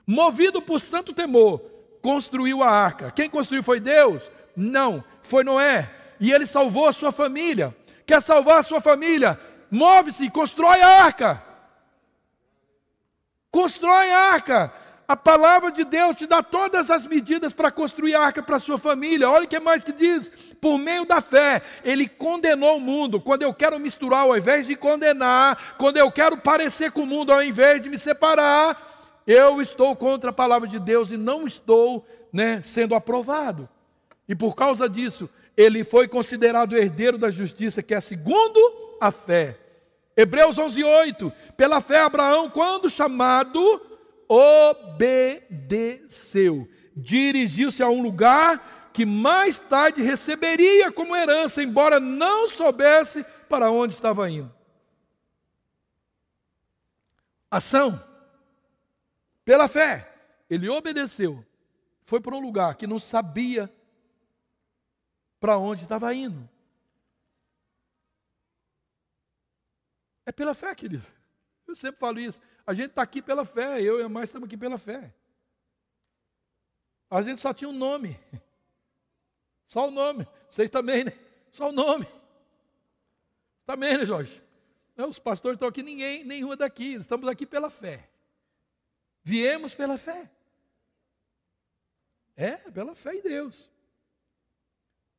[0.06, 1.71] movido por santo temor,
[2.02, 3.10] construiu a arca.
[3.10, 4.30] Quem construiu foi Deus?
[4.56, 5.88] Não, foi Noé.
[6.20, 7.74] E ele salvou a sua família.
[8.04, 9.38] Quer salvar a sua família?
[9.70, 11.42] Move-se constrói a arca.
[13.50, 14.72] Constrói a arca.
[15.06, 18.60] A palavra de Deus te dá todas as medidas para construir a arca para a
[18.60, 19.28] sua família.
[19.28, 20.30] Olha o que mais que diz.
[20.60, 23.20] Por meio da fé, ele condenou o mundo.
[23.20, 27.32] Quando eu quero misturar, ao invés de condenar, quando eu quero parecer com o mundo,
[27.32, 28.91] ao invés de me separar,
[29.26, 33.68] eu estou contra a palavra de Deus e não estou né, sendo aprovado.
[34.28, 38.58] E por causa disso, ele foi considerado herdeiro da justiça, que é segundo
[39.00, 39.58] a fé.
[40.16, 41.32] Hebreus 11:8.
[41.56, 43.80] Pela fé Abraão, quando chamado,
[44.28, 45.98] obedeceu.
[46.96, 53.94] Dirigiu-se a um lugar que mais tarde receberia como herança, embora não soubesse para onde
[53.94, 54.52] estava indo.
[57.50, 58.11] Ação
[59.44, 60.12] pela fé,
[60.48, 61.44] ele obedeceu.
[62.02, 63.72] Foi para um lugar que não sabia
[65.40, 66.48] para onde estava indo.
[70.24, 71.04] É pela fé, querido.
[71.66, 72.40] Eu sempre falo isso.
[72.66, 75.12] A gente está aqui pela fé, eu e a mais estamos aqui pela fé.
[77.10, 78.18] A gente só tinha um nome.
[79.66, 80.26] Só o nome.
[80.50, 81.12] Vocês também, né?
[81.50, 82.06] Só o nome.
[83.64, 84.42] Também, né, Jorge?
[84.96, 86.94] Os pastores estão aqui, ninguém, nenhuma daqui.
[86.94, 88.11] Estamos aqui pela fé.
[89.22, 90.30] Viemos pela fé.
[92.36, 93.70] É, pela fé em Deus.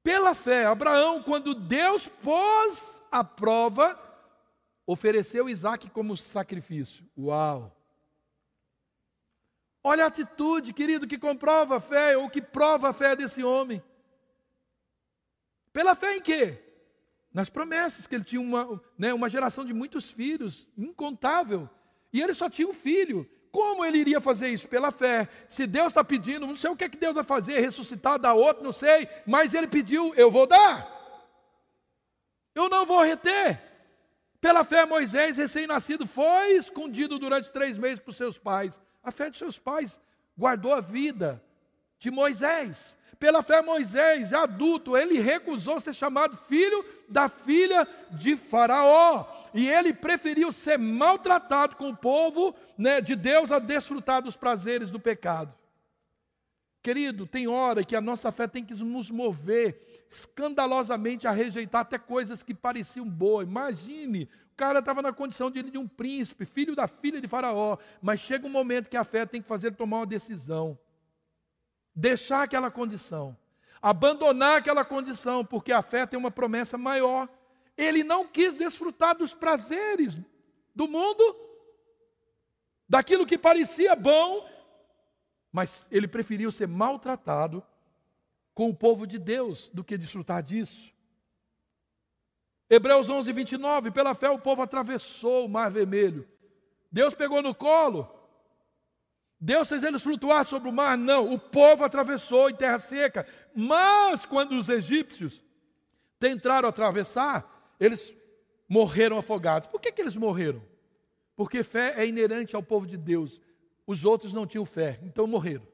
[0.01, 3.97] Pela fé, Abraão, quando Deus pôs a prova,
[4.85, 7.05] ofereceu Isaac como sacrifício.
[7.17, 7.73] Uau!
[9.81, 13.83] Olha a atitude, querido, que comprova a fé, ou que prova a fé desse homem.
[15.71, 16.59] Pela fé em quê?
[17.33, 21.69] Nas promessas, que ele tinha uma, né, uma geração de muitos filhos, incontável.
[22.11, 23.29] E ele só tinha um filho.
[23.53, 24.67] Como ele iria fazer isso?
[24.67, 25.29] Pela fé.
[25.47, 28.33] Se Deus está pedindo, não sei o que, é que Deus vai fazer, ressuscitar, dar
[28.33, 30.91] outro, não sei, mas ele pediu, eu vou dar.
[32.55, 33.61] Eu não vou reter.
[34.41, 38.81] Pela fé, Moisés, recém-nascido, foi escondido durante três meses por seus pais.
[39.03, 40.01] A fé de seus pais
[40.35, 41.39] guardou a vida
[41.99, 42.97] de Moisés.
[43.23, 49.25] Pela fé, Moisés, adulto, ele recusou ser chamado filho da filha de Faraó.
[49.53, 54.91] E ele preferiu ser maltratado com o povo né, de Deus a desfrutar dos prazeres
[54.91, 55.55] do pecado.
[56.81, 61.97] Querido, tem hora que a nossa fé tem que nos mover escandalosamente a rejeitar até
[61.97, 63.47] coisas que pareciam boas.
[63.47, 67.77] Imagine, o cara estava na condição de, de um príncipe, filho da filha de Faraó,
[68.01, 70.77] mas chega um momento que a fé tem que fazer tomar uma decisão
[71.95, 73.37] deixar aquela condição,
[73.81, 77.29] abandonar aquela condição, porque a fé tem uma promessa maior.
[77.77, 80.17] Ele não quis desfrutar dos prazeres
[80.75, 81.35] do mundo,
[82.87, 84.47] daquilo que parecia bom,
[85.51, 87.63] mas ele preferiu ser maltratado
[88.53, 90.93] com o povo de Deus do que desfrutar disso.
[92.69, 96.27] Hebreus 11, 29, pela fé o povo atravessou o mar vermelho.
[96.91, 98.07] Deus pegou no colo,
[99.45, 100.97] Deus fez eles flutuar sobre o mar?
[100.97, 101.29] Não.
[101.33, 103.27] O povo atravessou em terra seca.
[103.53, 105.43] Mas quando os egípcios
[106.17, 108.15] tentaram atravessar, eles
[108.69, 109.67] morreram afogados.
[109.67, 110.63] Por que, que eles morreram?
[111.35, 113.41] Porque fé é inerente ao povo de Deus.
[113.85, 115.67] Os outros não tinham fé, então morreram.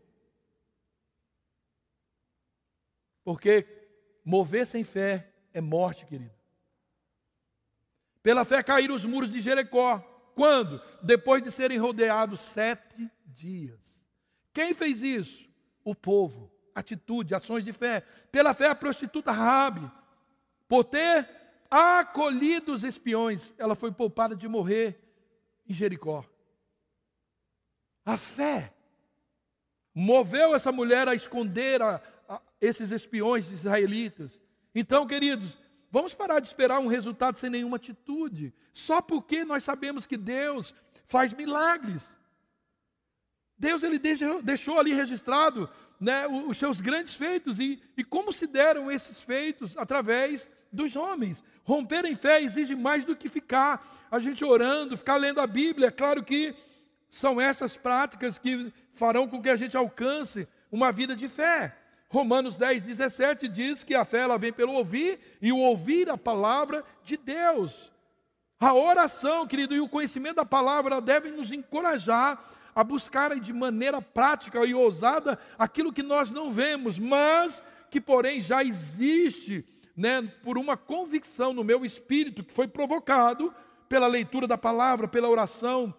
[3.23, 3.67] Porque
[4.25, 6.33] mover sem fé é morte, querido.
[8.23, 10.03] Pela fé caíram os muros de Jericó.
[10.39, 10.81] Quando?
[11.03, 13.77] Depois de serem rodeados sete dias.
[14.53, 15.49] Quem fez isso?
[15.83, 16.49] O povo.
[16.73, 18.05] Atitude, ações de fé.
[18.31, 19.91] Pela fé, a prostituta Rabi,
[20.65, 21.27] por ter
[21.69, 24.97] acolhido os espiões, ela foi poupada de morrer
[25.67, 26.23] em Jericó.
[28.05, 28.73] A fé
[29.93, 34.41] moveu essa mulher a esconder a, a esses espiões israelitas.
[34.73, 35.57] Então, queridos,
[35.91, 40.73] vamos parar de esperar um resultado sem nenhuma atitude, só porque nós sabemos que Deus
[41.05, 42.03] faz milagres.
[43.57, 45.69] Deus ele deixou, deixou ali registrado
[45.99, 51.43] né, os seus grandes feitos e, e como se deram esses feitos através dos homens.
[51.63, 55.87] Romper em fé exige mais do que ficar a gente orando, ficar lendo a Bíblia.
[55.87, 56.55] É claro que
[57.09, 61.75] são essas práticas que farão com que a gente alcance uma vida de fé.
[62.09, 66.17] Romanos 10, 17 diz que a fé ela vem pelo ouvir e o ouvir a
[66.17, 67.91] palavra de Deus.
[68.59, 72.43] A oração, querido, e o conhecimento da palavra devem nos encorajar
[72.75, 78.41] a buscarem de maneira prática e ousada aquilo que nós não vemos, mas que, porém,
[78.41, 79.63] já existe,
[79.95, 83.53] né, por uma convicção no meu espírito que foi provocado
[83.87, 85.93] pela leitura da palavra, pela oração,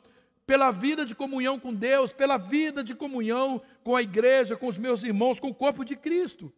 [0.51, 4.77] pela vida de comunhão com Deus, pela vida de comunhão com a igreja, com os
[4.77, 6.53] meus irmãos, com o corpo de Cristo.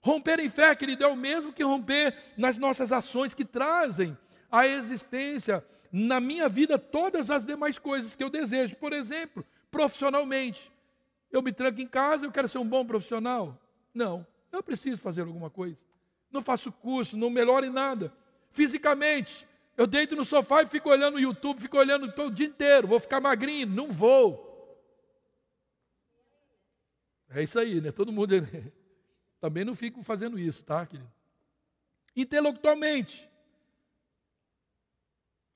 [0.00, 4.16] Romper em fé, querido, é o mesmo que romper nas nossas ações que trazem
[4.50, 5.62] a existência
[5.92, 8.74] na minha vida todas as demais coisas que eu desejo.
[8.76, 10.72] Por exemplo, profissionalmente.
[11.30, 13.60] Eu me tranco em casa, eu quero ser um bom profissional?
[13.92, 15.84] Não, eu preciso fazer alguma coisa.
[16.32, 18.10] Não faço curso, não melhoro em nada.
[18.50, 19.46] Fisicamente,
[19.76, 22.98] eu deito no sofá e fico olhando o YouTube, fico olhando o dia inteiro, vou
[22.98, 24.46] ficar magrinho, não vou.
[27.28, 27.92] É isso aí, né?
[27.92, 28.34] Todo mundo
[29.38, 31.10] também não fico fazendo isso, tá, querido?
[32.14, 33.28] Intelectualmente,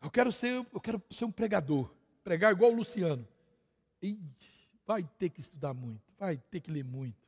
[0.02, 1.90] eu quero ser, eu quero ser um pregador,
[2.22, 3.26] pregar igual o Luciano.
[4.86, 7.26] Vai ter que estudar muito, vai ter que ler muito.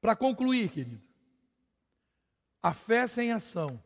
[0.00, 1.00] Para concluir, querido,
[2.60, 3.80] a fé sem ação,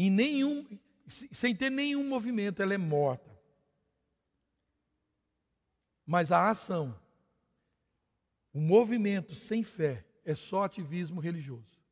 [0.00, 0.64] em nenhum,
[1.08, 3.36] sem ter nenhum movimento, ela é morta.
[6.06, 6.96] Mas a ação,
[8.52, 11.82] o movimento sem fé, é só ativismo religioso.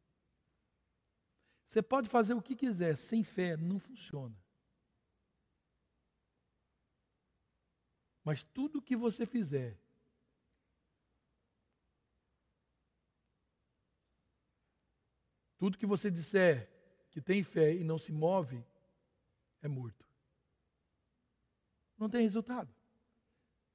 [1.66, 4.36] Você pode fazer o que quiser, sem fé não funciona.
[8.22, 9.76] Mas tudo que você fizer,
[15.58, 16.75] Tudo que você disser
[17.16, 18.62] que tem fé e não se move
[19.62, 20.04] é morto.
[21.96, 22.68] Não tem resultado.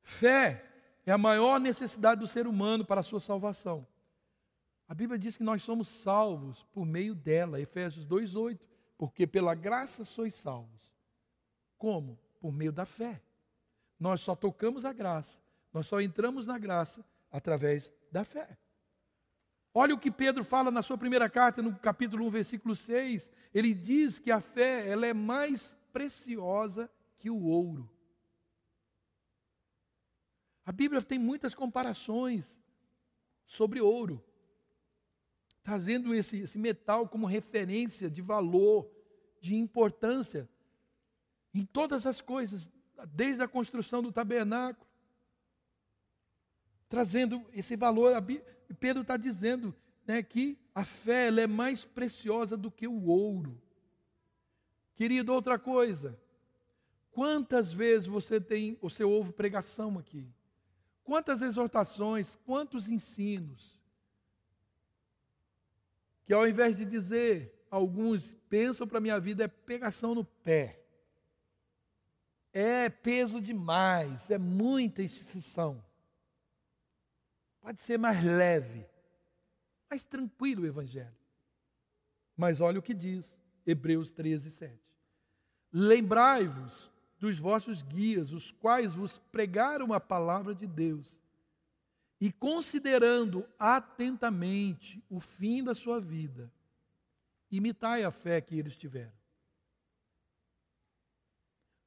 [0.03, 0.63] Fé
[1.07, 3.87] é a maior necessidade do ser humano para a sua salvação.
[4.87, 10.05] A Bíblia diz que nós somos salvos por meio dela, Efésios 2:8, porque pela graça
[10.05, 10.93] sois salvos.
[11.79, 12.19] Como?
[12.39, 13.23] Por meio da fé.
[13.99, 15.41] Nós só tocamos a graça,
[15.73, 18.55] nós só entramos na graça através da fé.
[19.73, 23.31] Olha o que Pedro fala na sua primeira carta, no capítulo 1, versículo 6.
[23.53, 27.89] Ele diz que a fé ela é mais preciosa que o ouro.
[30.65, 32.59] A Bíblia tem muitas comparações
[33.45, 34.23] sobre ouro,
[35.63, 38.89] trazendo esse, esse metal como referência de valor,
[39.39, 40.49] de importância
[41.53, 42.69] em todas as coisas,
[43.09, 44.87] desde a construção do tabernáculo,
[46.91, 48.11] trazendo esse valor.
[48.77, 49.73] Pedro está dizendo
[50.05, 53.59] né, que a fé é mais preciosa do que o ouro.
[54.93, 56.19] Querido, outra coisa.
[57.09, 60.27] Quantas vezes você tem, você ouve pregação aqui?
[61.01, 63.79] Quantas exortações, quantos ensinos?
[66.25, 70.83] Que ao invés de dizer, alguns pensam para a minha vida é pegação no pé.
[72.51, 75.81] É peso demais, é muita instituição.
[77.61, 78.85] Pode ser mais leve,
[79.89, 81.15] mais tranquilo o Evangelho.
[82.35, 84.79] Mas olha o que diz Hebreus 13, 7.
[85.71, 91.19] Lembrai-vos dos vossos guias, os quais vos pregaram a palavra de Deus,
[92.19, 96.51] e considerando atentamente o fim da sua vida,
[97.49, 99.13] imitai a fé que eles tiveram.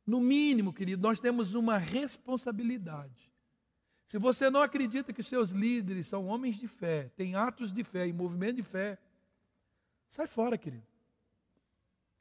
[0.06, 3.33] No mínimo, querido, nós temos uma responsabilidade
[4.14, 8.06] se você não acredita que seus líderes são homens de fé, têm atos de fé
[8.06, 8.96] e movimento de fé,
[10.08, 10.86] sai fora, querido.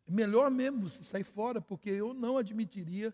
[0.08, 3.14] É melhor mesmo você sair fora, porque eu não admitiria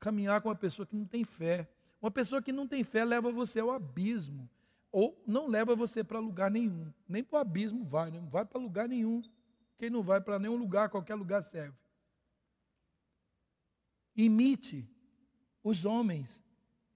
[0.00, 1.68] caminhar com uma pessoa que não tem fé.
[2.00, 4.48] Uma pessoa que não tem fé leva você ao abismo,
[4.90, 6.90] ou não leva você para lugar nenhum.
[7.06, 8.20] Nem para o abismo vai, né?
[8.20, 9.20] não vai para lugar nenhum.
[9.76, 11.76] Quem não vai para nenhum lugar, qualquer lugar serve.
[14.16, 14.88] Imite
[15.62, 16.40] os homens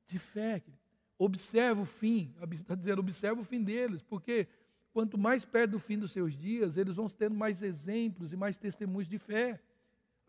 [0.07, 0.61] de fé.
[0.61, 0.78] Querido.
[1.19, 4.47] Observa o fim, está dizendo, observa o fim deles, porque
[4.93, 8.57] quanto mais perto do fim dos seus dias, eles vão tendo mais exemplos e mais
[8.57, 9.61] testemunhos de fé.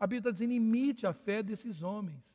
[0.00, 2.34] A Bíblia está dizendo, imite a fé desses homens.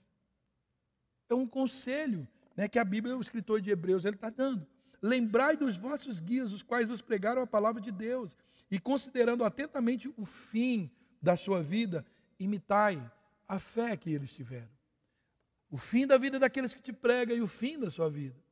[1.30, 2.26] É um conselho
[2.56, 4.66] né, que a Bíblia, o escritor de Hebreus, ele está dando.
[5.02, 8.38] Lembrai dos vossos guias, os quais vos pregaram a palavra de Deus,
[8.72, 10.90] e considerando atentamente o fim
[11.22, 12.06] da sua vida,
[12.40, 13.12] imitai
[13.48, 14.70] a fé que eles tiveram.
[15.70, 18.45] O fim da vida daqueles que te pregam e o fim da sua vida.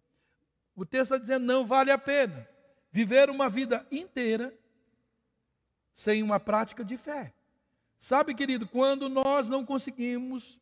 [0.75, 2.47] O texto está dizendo: não vale a pena
[2.91, 4.53] viver uma vida inteira
[5.93, 7.33] sem uma prática de fé.
[7.97, 10.59] Sabe, querido, quando nós não conseguimos,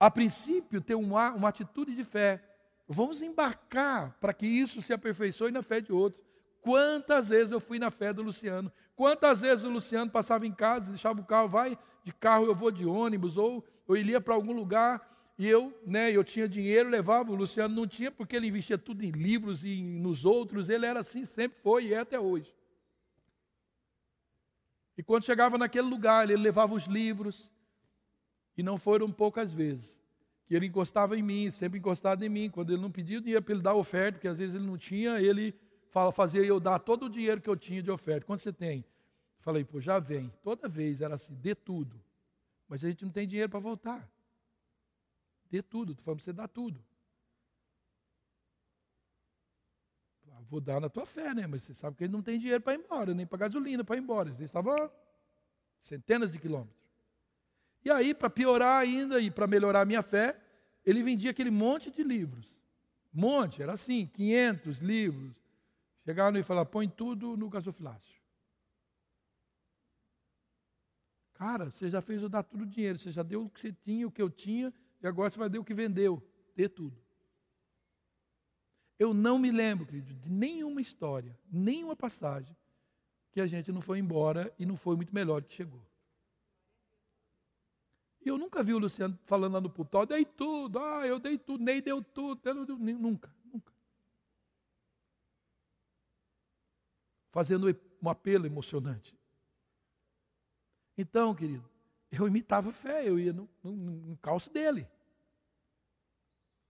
[0.00, 2.42] a princípio, ter uma, uma atitude de fé,
[2.88, 6.22] vamos embarcar para que isso se aperfeiçoe na fé de outros.
[6.60, 8.72] Quantas vezes eu fui na fé do Luciano?
[8.94, 12.70] Quantas vezes o Luciano passava em casa, deixava o carro, vai de carro, eu vou
[12.70, 17.32] de ônibus, ou eu iria para algum lugar e eu, né, eu tinha dinheiro, levava,
[17.32, 21.00] o Luciano não tinha, porque ele investia tudo em livros e nos outros, ele era
[21.00, 22.54] assim, sempre foi e é até hoje.
[24.96, 27.50] E quando chegava naquele lugar, ele levava os livros,
[28.56, 29.98] e não foram poucas vezes,
[30.46, 33.54] que ele encostava em mim, sempre encostado em mim, quando ele não pedia dinheiro para
[33.54, 35.54] ele dar oferta, porque às vezes ele não tinha, ele
[36.12, 38.26] fazia eu dar todo o dinheiro que eu tinha de oferta.
[38.26, 38.84] Quanto você tem?
[39.40, 40.32] Falei, pô, já vem.
[40.42, 42.00] Toda vez era assim, dê tudo.
[42.68, 44.08] Mas a gente não tem dinheiro para voltar.
[45.60, 46.82] Tudo, estou falando para você dar tudo.
[50.30, 51.46] Ah, vou dar na tua fé, né?
[51.46, 53.96] Mas você sabe que ele não tem dinheiro para ir embora, nem para gasolina para
[53.96, 54.30] ir embora.
[54.30, 54.90] Ele estava
[55.82, 56.80] centenas de quilômetros.
[57.84, 60.40] E aí, para piorar ainda e para melhorar a minha fé,
[60.86, 62.56] ele vendia aquele monte de livros.
[63.12, 65.34] Monte, era assim, 500 livros.
[66.04, 68.22] Chegaram e falaram, põe tudo no gasofilácio.
[71.34, 73.72] Cara, você já fez eu dar tudo o dinheiro, você já deu o que você
[73.72, 74.72] tinha, o que eu tinha,
[75.02, 76.22] e agora você vai dar o que vendeu.
[76.54, 76.96] Dê tudo.
[78.98, 82.56] Eu não me lembro, querido, de nenhuma história, nenhuma passagem
[83.32, 85.84] que a gente não foi embora e não foi muito melhor que chegou.
[88.24, 91.18] E eu nunca vi o Luciano falando lá no púlpito, oh, dei tudo, ah, eu
[91.18, 92.40] dei tudo, nem deu tudo,
[92.78, 93.72] nunca, nunca.
[97.32, 97.66] Fazendo
[98.00, 99.18] um apelo emocionante.
[100.96, 101.68] Então, querido,
[102.12, 104.86] eu imitava fé, eu ia no, no, no calço dele.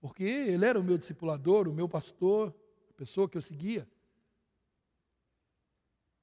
[0.01, 2.55] Porque ele era o meu discipulador, o meu pastor,
[2.91, 3.87] a pessoa que eu seguia.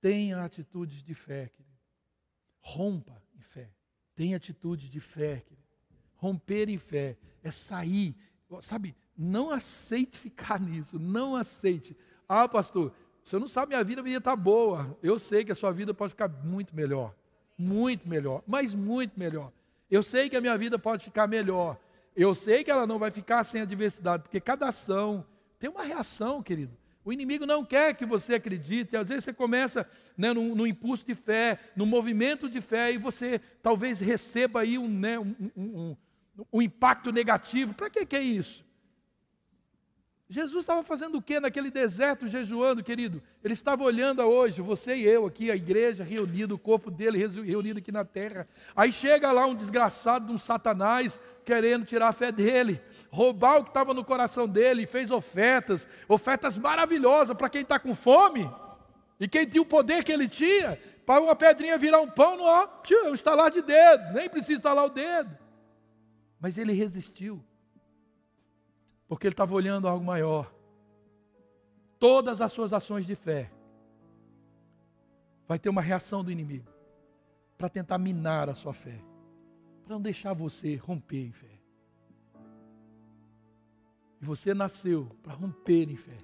[0.01, 1.77] Tenha atitudes de fé, querido.
[2.61, 3.69] Rompa em fé.
[4.15, 5.67] Tenha atitudes de fé, querido.
[6.15, 8.15] Romper em fé é sair,
[8.61, 8.95] sabe?
[9.17, 11.95] Não aceite ficar nisso, não aceite.
[12.27, 12.93] Ah, pastor,
[13.23, 14.97] você não sabe, minha vida ia estar boa.
[15.01, 17.15] Eu sei que a sua vida pode ficar muito melhor.
[17.61, 19.51] Muito melhor, mas muito melhor.
[19.91, 21.77] Eu sei que a minha vida pode ficar melhor.
[22.15, 25.25] Eu sei que ela não vai ficar sem adversidade, porque cada ação
[25.59, 26.71] tem uma reação, querido.
[27.03, 28.95] O inimigo não quer que você acredite.
[28.95, 29.85] Às vezes você começa
[30.17, 34.87] né, no, impulso de fé, no movimento de fé, e você talvez receba aí um,
[34.87, 35.97] né, um, um,
[36.53, 37.73] um impacto negativo.
[37.73, 38.63] Para que, que é isso?
[40.31, 43.19] Jesus estava fazendo o que naquele deserto jejuando, querido?
[43.43, 47.17] Ele estava olhando a hoje, você e eu aqui, a igreja reunida, o corpo dele
[47.17, 48.47] reunido aqui na terra.
[48.75, 53.71] Aí chega lá um desgraçado, um satanás, querendo tirar a fé dele, roubar o que
[53.71, 58.47] estava no coração dele, fez ofertas, ofertas maravilhosas para quem está com fome.
[59.19, 62.45] E quem tinha o poder que ele tinha, para uma pedrinha virar um pão, não,
[62.45, 62.67] ó,
[63.07, 65.35] um estalar de dedo, nem precisa estalar o dedo.
[66.39, 67.43] Mas ele resistiu
[69.09, 70.53] porque ele estava olhando algo maior.
[71.97, 73.51] Todas as suas ações de fé
[75.47, 76.71] vai ter uma reação do inimigo
[77.57, 79.01] para tentar minar a sua fé,
[79.83, 81.59] para não deixar você romper em fé.
[84.21, 86.17] E você nasceu para romper em fé,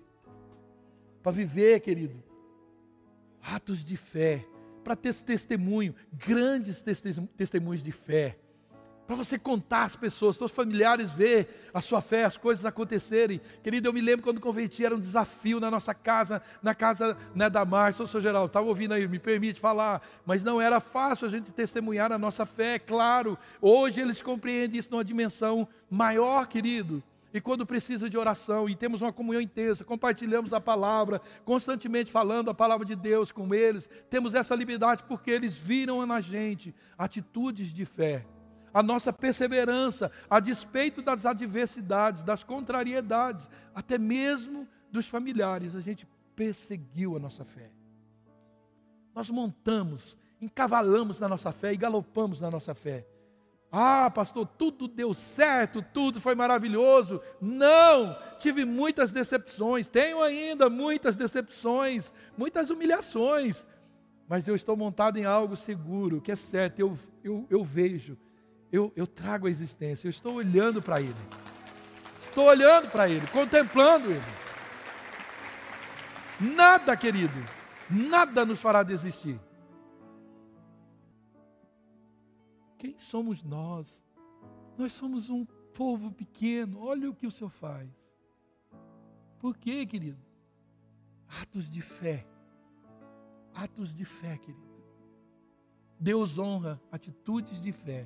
[1.23, 2.23] para viver, querido,
[3.41, 4.47] atos de fé,
[4.83, 6.83] para ter testemunho, grandes
[7.35, 8.37] testemunhos de fé
[9.05, 13.39] para você contar às pessoas, seus familiares ver a sua fé, as coisas acontecerem.
[13.61, 17.49] Querido, eu me lembro quando converti, era um desafio na nossa casa, na casa né,
[17.49, 21.29] da Márcia, seu Geraldo, estava ouvindo aí, me permite falar, mas não era fácil a
[21.29, 23.37] gente testemunhar a nossa fé, claro.
[23.61, 27.03] Hoje eles compreendem isso numa dimensão maior, querido.
[27.31, 32.49] E quando precisa de oração e temos uma comunhão intensa, compartilhamos a palavra, constantemente falando
[32.49, 37.73] a palavra de Deus com eles, temos essa liberdade porque eles viram na gente atitudes
[37.73, 38.25] de fé
[38.75, 46.05] a nossa perseverança, a despeito das adversidades, das contrariedades, até mesmo dos familiares, a gente
[46.35, 47.71] perseguiu a nossa fé.
[49.15, 53.07] Nós montamos, encavalamos na nossa fé e galopamos na nossa fé.
[53.71, 57.21] Ah, pastor, tudo deu certo, tudo foi maravilhoso.
[57.39, 63.65] Não, tive muitas decepções, tenho ainda muitas decepções, muitas humilhações,
[64.27, 68.17] mas eu estou montado em algo seguro, que é certo, eu, eu, eu vejo
[68.75, 71.15] eu, eu trago a existência, eu estou olhando para Ele.
[72.19, 74.21] Estou olhando para Ele, contemplando Ele.
[76.55, 77.33] Nada, querido,
[77.89, 79.39] nada nos fará desistir.
[82.77, 84.03] Quem somos nós?
[84.77, 87.89] Nós somos um povo pequeno, olha o que o Senhor faz.
[89.39, 90.19] Por quê, querido?
[91.41, 92.27] Atos de fé.
[93.53, 94.75] Atos de fé, querido.
[95.97, 98.05] Deus honra atitudes de fé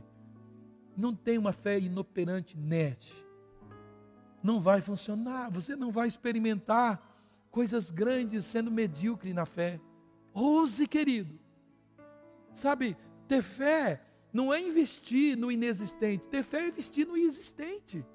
[1.00, 3.26] não tem uma fé inoperante net,
[4.44, 5.50] não vai funcionar.
[5.52, 7.02] Você não vai experimentar
[7.50, 9.80] coisas grandes sendo medíocre na fé.
[10.34, 11.40] Ouse, querido.
[12.54, 12.98] Sabe,
[13.28, 18.06] ter fé não é investir no inexistente, ter fé é investir no existente.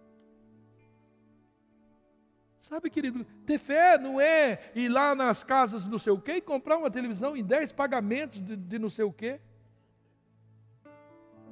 [2.60, 6.40] Sabe, querido, ter fé não é ir lá nas casas não sei o quê e
[6.40, 9.40] comprar uma televisão em 10 pagamentos de, de não sei o quê.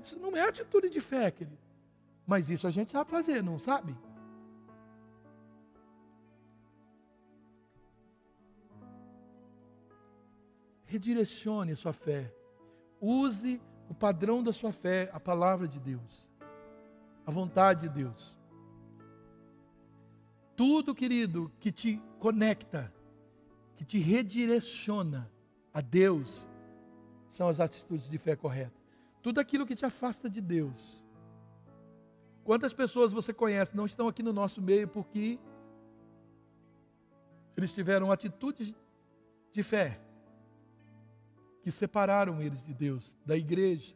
[0.03, 1.59] Isso não é atitude de fé, querido.
[2.27, 3.97] Mas isso a gente sabe fazer, não sabe?
[10.85, 12.33] Redirecione sua fé.
[13.01, 16.29] Use o padrão da sua fé, a palavra de Deus,
[17.27, 18.37] a vontade de Deus.
[20.55, 22.93] Tudo, querido, que te conecta,
[23.77, 25.31] que te redireciona
[25.73, 26.47] a Deus,
[27.31, 28.82] são as atitudes de fé corretas.
[29.23, 31.03] Tudo aquilo que te afasta de Deus.
[32.45, 35.39] Quantas pessoas você conhece não estão aqui no nosso meio porque
[37.57, 38.75] eles tiveram atitudes
[39.53, 40.01] de fé
[41.63, 43.95] que separaram eles de Deus, da igreja.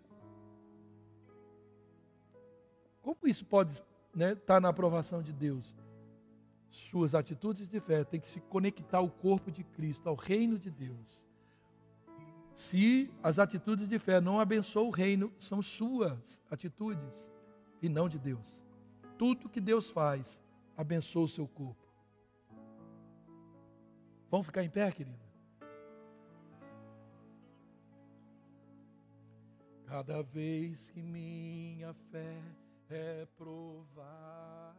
[3.02, 5.74] Como isso pode estar né, tá na aprovação de Deus?
[6.70, 10.70] Suas atitudes de fé têm que se conectar ao corpo de Cristo, ao reino de
[10.70, 11.25] Deus.
[12.56, 17.30] Se as atitudes de fé não abençoam o reino, são suas atitudes
[17.82, 18.64] e não de Deus.
[19.18, 20.42] Tudo que Deus faz
[20.74, 21.86] abençoa o seu corpo.
[24.30, 25.26] Vamos ficar em pé, querido?
[29.84, 32.42] Cada vez que minha fé
[32.88, 34.75] é provada